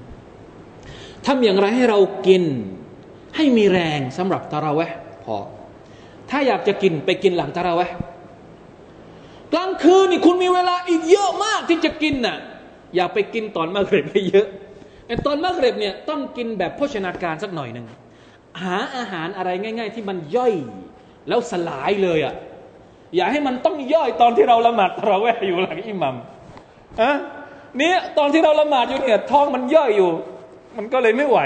[1.25, 2.43] ทำอย่างไรให้เรากิน
[3.35, 4.93] ให้มีแรงสำหรับตาเราแวะ
[5.23, 5.37] พอ
[6.29, 7.91] ถ้าอยากจะกินไปกินหลังตาเราแวะ
[9.53, 12.37] กลางคืนนี่คุณมีเวลาอีกเยอะมากที่จะกินน่ะ
[12.95, 14.47] อย่าไปกินตอนมะเร็บให้เยอะ
[15.07, 17.85] ไอตอนมะเร็บเนี่ยต้องกินแบบโภชนาการสักหน่อยหนึ่ง
[18.61, 20.53] หาอาหารอะไรง่าย ๆ ที่มันย่อย
[21.27, 22.33] แล้วสลายเลยอะ่ะ
[23.15, 26.15] อย่าให้มันต้องย่อยตอนที่เราละหมาดเราแวะอยู่หลังอิหมัม
[27.01, 27.11] อะ
[27.81, 30.11] นี่ตอนที่เราละหมาดอยู่เนี่ยท้องมันย่อยอยู่
[30.77, 31.39] มันก็เลยไม่ไหว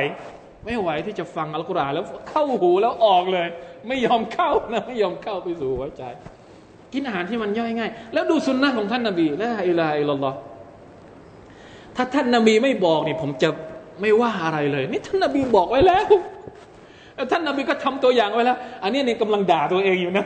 [0.66, 3.48] ไม่ไหวที่จะฟังอัลกุรอานแล้วเข้าหูแล้วออกเลย
[3.88, 6.04] ไม่ยอมเข้านะไม่ยอมเข้าไปสู่หัวใจ
[6.94, 10.32] กินอาหารที่มันย่อยง่าย แล้วดูสุนนะของท่านนาบีละอิลาอิลลอ
[11.96, 13.50] ถ้าท่านนาบีไม่บอกนี่ผมจะ
[14.02, 16.06] ไม่ว่าอะไรเลย นี่ท่านนาบีบอกไว้แล้ว
[17.32, 20.26] ท่านนาบีก็ทำตัวอย่างไว้แล้ว อันนี้นี่กำลังด่าตัวเองอยู่นะ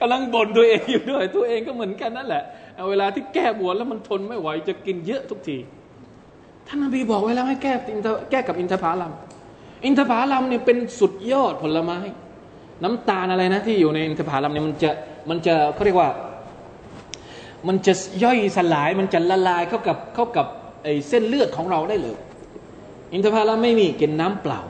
[0.00, 2.42] กำลังบ่นตัวเองอยู่ด้วย ตัวเองก็เหมือนกันนั่นแหละ
[2.88, 5.56] เวลาที่แก้บวชแล้วมันทนไม่ไหวจะกินเยอะทุกที
[6.66, 7.72] ท่านนาบีบอกไว้แล้วให้แก้
[8.30, 9.12] แก้กับอินทผลัม
[9.84, 11.98] อินทผลัมเนี่ยเป็นสุดยอดผลไม้
[12.82, 14.90] น้ำตาลอะไรนะที่อยู่ในอินทผลัมเนี่ยมันจะ
[15.30, 16.10] มันจะเขาเรียกว่า
[17.68, 20.46] มันจะย่อยสลายมันจะละลายเข้ากับเข้ากับ
[20.82, 22.16] ไอ้เส้นเลือดของเราได้เลย
[23.12, 24.60] อินทผลัมไม่มีกินน้ำเปล่า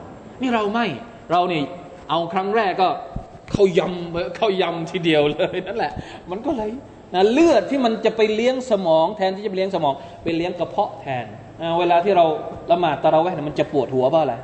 [0.41, 0.85] นี่เราไม่
[1.31, 1.63] เราเนี่ย
[2.09, 2.89] เอาครั้งแรกก็
[3.51, 5.91] เขายำเขายำทีเดียวเลยนั่นแหละ
[6.31, 6.69] มันก็เลย
[7.13, 9.93] นะเลือดที่มันจะไปเลี้ยงสมองแทนที่จะไปเลี้ยงสมอง
[10.23, 11.25] ไปเลี้ยงกระเพาะแทน
[11.79, 12.25] เวลาที่เรา
[12.71, 14.35] ละหมาดตะเราแวะมันจะปวดหัวเพราะอะไร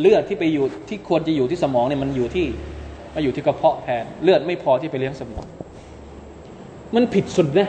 [0.00, 2.46] เลือดที่ไปอยู่ที่ควรจะอยู่ที่สมองเนี่ยมันอยู่ที่
[3.14, 5.44] มาอยู่ที่กระเพาะแทนเลือดไม่พอที่ไปเลี้ยงสมอง
[6.94, 7.68] มันผิดสุดนะ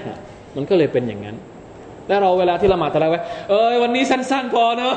[0.55, 1.35] มันก็เลยเป็นอย่างนั้น
[2.07, 4.93] แล้วเราเวลาที่ละหมาดตะเราไว้เอ้ยวันนี้สั้น ๆ พอเนาะ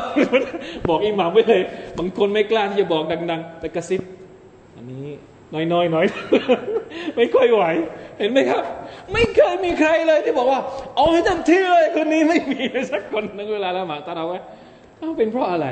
[0.88, 1.62] บอกอิหมามไว้เลย
[1.98, 4.02] บางคนไม่กล้าที่จะบอกดังๆไปกระซิบ
[4.76, 5.06] อันนี้
[5.54, 6.06] น้อยๆน้อย
[7.16, 7.64] ไม่ค่อยไหว
[8.18, 8.62] เห็นไหมครับ
[9.12, 10.60] ไม่เคยมีใครเลยที่บอกว่า
[10.96, 14.38] เอาให้เต็มที่เลยคนนี้ไม่มีสักคนในเวลาละหมาดตะเราไว้
[15.18, 15.66] เป็นเพราะอะไร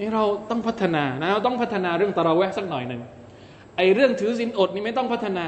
[0.00, 3.00] นี่เราต้องพัฒนานะเราต้องพัฒนาเรื่องตะเราแวะสักหน่อยหนึ่ง
[3.76, 5.46] ไอ้เรื่องถือสินอดนี่ไม่ต้องพัฒนา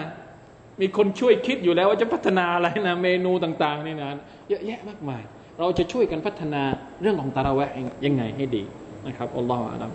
[0.80, 4.10] มีคนช่วยคิดอยู่แล้วว่าจะพัฒนาอะไรนะเมนูต่างๆนี่นะ
[4.48, 5.22] เยอะแยะมากมาย
[5.58, 6.62] เราจะช่วยกันพัฒนา
[7.02, 7.70] เรื่องของตาราแวะ
[8.06, 8.62] ยังไงให้ดี
[9.06, 9.90] นะครับอัลลอฮฺอาลัม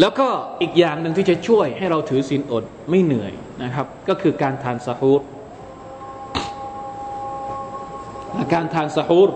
[0.00, 0.28] แล้วก็
[0.62, 3.32] อีกอย่างหนึ่งที่จะช่วยให้เราถือศีลอดไม่เหนื่อย
[3.62, 5.20] นะครับ ก็คือการทานสะฮูร
[8.54, 9.28] การทานสะฮูร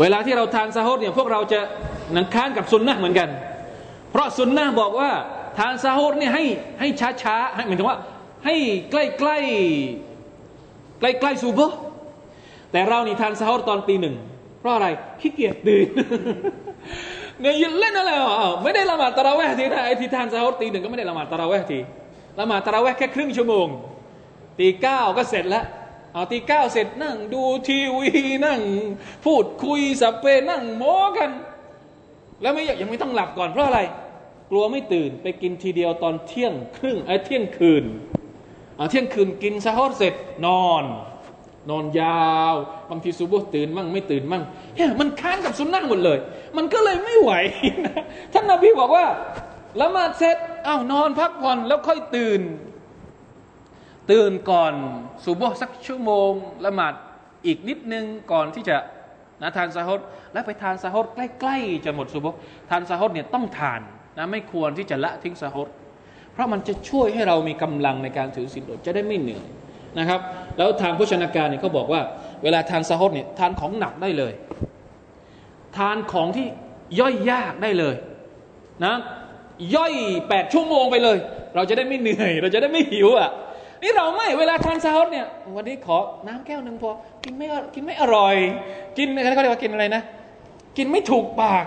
[0.00, 1.60] เวลาที่เราทานสะฮูรเนี่ยพวกเราจะ
[2.16, 3.28] นังค้านกับสุนนะเหมือนกัน
[4.10, 5.10] เพราะสุนนะบอกว่า
[5.58, 6.44] ทานซาฮูรเนี่ยให้
[6.80, 7.98] ให้ช้าช้าให้หมายถึงว่า
[8.46, 8.56] ให้
[8.90, 9.38] ใกล้ใกล้
[11.00, 11.60] ใกล้ใกล้ซูบ
[12.72, 14.14] แต่เรานี่ทานซาฮูรตอนตีหนึ่ง
[14.60, 14.86] เพราะอะไร
[15.20, 15.86] ขี้เกียจตื่น
[17.40, 21.78] เนี่ยยืนเล่นอะไรอะไม่ได้ละหมาดตะราเวทีนะไอ้ที่ทานซาฮูรตีหนึ่งก็ไม่ได้ละหมาดตะราเวที
[22.38, 23.66] ละหมาดตะราเวแค่ครึ่งชั่วโมง
[24.58, 25.64] ตีเก้าก็เสร็จแล้ว
[26.14, 28.10] เอาตีเก้าเสร็จนั่งดูทีวี
[28.46, 28.60] นั่ง
[29.24, 31.30] พูดคุยสับเปนั่งโม้กัน
[32.42, 33.80] แล้วไม่ยังไม่ต้องหลับก่อนเพราะอะไร
[34.50, 37.84] กลัวไม่ตื่นไปกินทีเดียวตอนเที่ยงครึ่งไอ้เที่ยงคืน
[38.76, 40.14] เอาเที่ยงคืนกินซะฮอดเสร็จ
[40.46, 40.84] นอน
[41.70, 42.54] นอนยาว
[42.90, 44.42] บางทีซูบุตื่นมั่งไม่ตื่นมั่ง
[44.74, 46.18] เนี่ยมันค้านกับสุนนะหมดเลย
[46.56, 47.32] มันก็เลยไม่ไหว
[47.86, 48.02] นะ
[48.32, 49.06] ท่านนาบีบอกว่า
[49.80, 52.40] ละหมาดเสร็จอ้าวนอนพักผ่อนแล้วค่อยตื่น
[54.10, 54.72] ตื่นก่อน
[55.24, 56.30] ซูบุสักชั่วโมง
[56.64, 56.94] ละหมาด
[57.46, 58.76] อีกนิดนึงก่อนที่จะ
[59.42, 60.00] นะทานซาฮด
[60.32, 62.30] แล้วไปทานซาฮดใกล้ ๆ จะหมดซูบุ
[62.70, 63.80] ทานซาฮดเนี่ยต้องทาน
[64.18, 65.68] นะไม่ควรที่จะละทิ้งสะฮด
[66.36, 69.46] เพราะมันจะช่วยให้เรามีกำลังในการถือศีลอดจะได้ไม่เหนื่อย
[69.98, 70.20] นะครับ
[70.56, 72.00] แล้วทางพุชนาการเนี่ยเขาบอกว่า
[72.42, 74.32] เวลาทานสะฮดเนี่ยทานของหนักได้เลย
[75.76, 76.46] ทานของที่
[77.00, 77.94] ย่อยยากได้เลย
[78.84, 78.94] นะ
[79.74, 79.92] ย่อย
[80.28, 81.18] แปดชั่วโมงไปเลย
[81.54, 83.30] เราจะได้ไม่เหนื่อย เราจะได้ไม่หิวอะ
[83.82, 85.26] นี่เราไม่เวลาทานซาฮ์เนี่ย
[85.56, 86.90] วันนี้ขอน้ำแก้วหนึ่งพอ
[87.24, 88.36] กินไม่กินไม่อร่อย
[88.98, 90.02] กินเขาเรียกว่ากินอะไรนะ
[90.76, 91.64] กินไม่ถูกปาก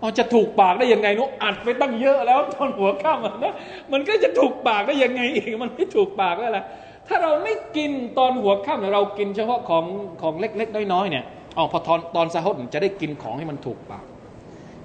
[0.00, 3.54] เอาจะถูกปากได้ยังไงนุอัดไปตั้งเยอะแล้วตอนหัวข้ามนะ
[3.92, 6.64] มันก็จะถูกปากได้ยังไงอีกมันไม่ถูกปากแล้วล่ะ
[7.08, 9.84] ถ้าเราไม่กินตอนหัวค่ำเรากินเฉพาะของ
[10.22, 11.24] ของเล็ก ๆ น้อยๆเนี่ย
[11.56, 14.04] อ๋อพอตอนตอนซาฮดจะได้กินของให้มันถูกปาก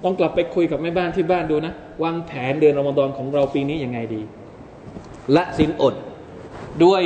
[0.04, 4.20] ต้องกลับไปคุยกับแม่บ้านที่บ้านดูนะ วางแผนเดือนรอมฎอนของเราปีนี้ยังไงดี
[5.36, 5.94] ละสินอด
[6.84, 7.02] ด้วย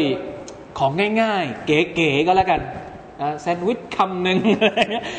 [0.79, 0.93] ของ
[1.23, 2.61] ง่ายๆ เก๋ๆก็แล้วกัน
[3.41, 4.39] แซนด์วิชคำหนึ่ง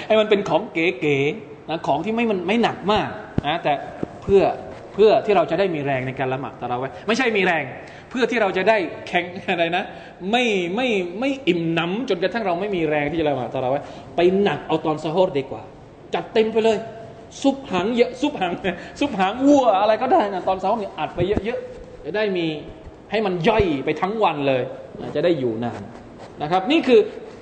[0.08, 3.10] ให้มันเป็นของเก๋ๆ นะของที่ไม่มันไม่หนักมาก
[3.48, 3.74] นะแต่
[4.24, 4.42] เพื่อ
[4.94, 7.64] เพื่อที่เราจะได้มีแรงในการละหมาดตะเราไว้ไม่ใช่มีแรง
[8.10, 9.84] เพื่อที่เราจะได้แข็งอะไรนะ
[10.32, 10.46] ไม่
[10.76, 10.88] ไม่
[11.20, 13.82] ไม่อิ่มน้ำจนกระทั่งเราไม่มีแรงที่จะละหมาดตะเราไว้
[14.16, 15.64] ไปหนักเอาตอนซาฮดดีกว่า
[16.16, 16.78] จัดเต็มไปเลย
[17.42, 18.54] ซุปหางเยอะซุปหาง
[19.00, 22.48] ซุปหางวัวอะไรก็ได้นะตอนเช้าเนี่ยอัดไปเยอะๆจะได้มี
[23.12, 24.64] ให้มันย่อยไปทั้งวันเลย
[25.16, 25.82] จะได้อยู่นาน
[26.42, 27.00] นะครับ นี่คือ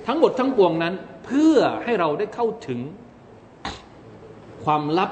[0.07, 0.93] ทั้งหมดทั้งปวงนั้น
[1.25, 2.79] เพื่อให้เราได้เข้าถึง
[4.69, 5.11] ความลับ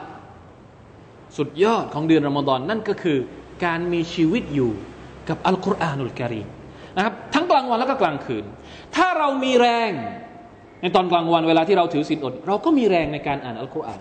[1.37, 3.17] สุดยอดของเดือนรอมฎอนนั่นก็คือ
[3.65, 4.71] การมีชีวิตอยู่
[5.29, 6.47] กับอัลกุรอานุลกิริม
[6.95, 8.45] นะครับทั้งกลางวันแล้วก็กลางคืน
[8.95, 9.91] ถ้าเรามีแรง
[10.81, 13.99] ในตอนกลางวันเวลาที่เราถือศีลอด เราก็มีแรงในการอ่านอัลกุรอาน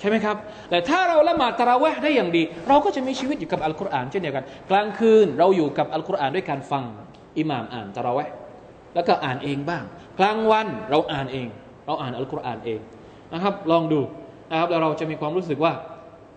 [0.00, 0.36] ใช่ไหมครับ
[0.70, 6.84] แต่ถ้าเราละหมาดตะราเวห์ได้อย่างดี เราก็จะมีชีวิตอยู่กับอัลกุรอานเช่นเดียวกัน กลางคืนเราอยู่กับอัลกุรอานด้วยการฟัง
[7.38, 8.32] อิหม่ามอ่านตะราเวห์
[8.94, 9.84] แล้วก็อ่านเองบ้าง
[10.18, 11.48] กลางวันเราอ่านเอง
[11.86, 12.80] เราอ่านอัลกุรอานเอง
[13.32, 14.00] นะครับ ลองดู
[14.51, 15.73] นะครับแล้วเราจะมีความรู้สึกว่า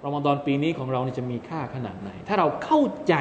[0.06, 3.14] รอมฎอนปีนี้ของเราเนี่ยจะมีค่าขนาดไหน ถ้าเราเข้าใจ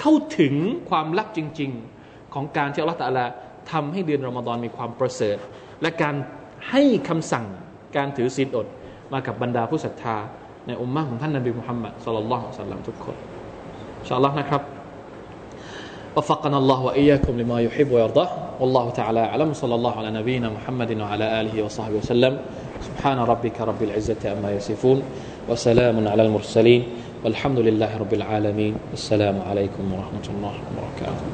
[0.00, 0.54] เข้าถึง
[0.90, 1.70] ความลับจริง
[2.02, 3.24] ๆของการที่อัลลอฮฺตะลา
[3.72, 5.36] ทำให้เดือนรอมฎอนมีความประเสริฐ
[5.82, 6.14] และการ
[6.70, 7.44] ให้คำสั่ง
[7.96, 8.66] การถือศีลอด
[9.12, 10.16] มากับบรรดาผู้ศรัทธา
[10.66, 13.16] ในอุมมะของท่านนบีมุฮัมมัดสุลลัลลอฮุสัลลัมทุกคน
[14.00, 14.62] อินชาอัลลอฮ์นะครับ
[16.16, 18.26] وفقنا الله وإياكم لما يحب ويرضى
[18.60, 22.32] والله تعالى أعلم صلى الله على نبينا محمد وعلى آله وصحبه وسلم
[22.81, 25.01] سبحان ربك رب العزة أما يصفون
[25.49, 26.83] وسلام على المرسلين
[27.23, 28.73] والحمد لله رب العالمين.
[28.93, 31.25] السلام عليكم ورحمة الله وبركاته.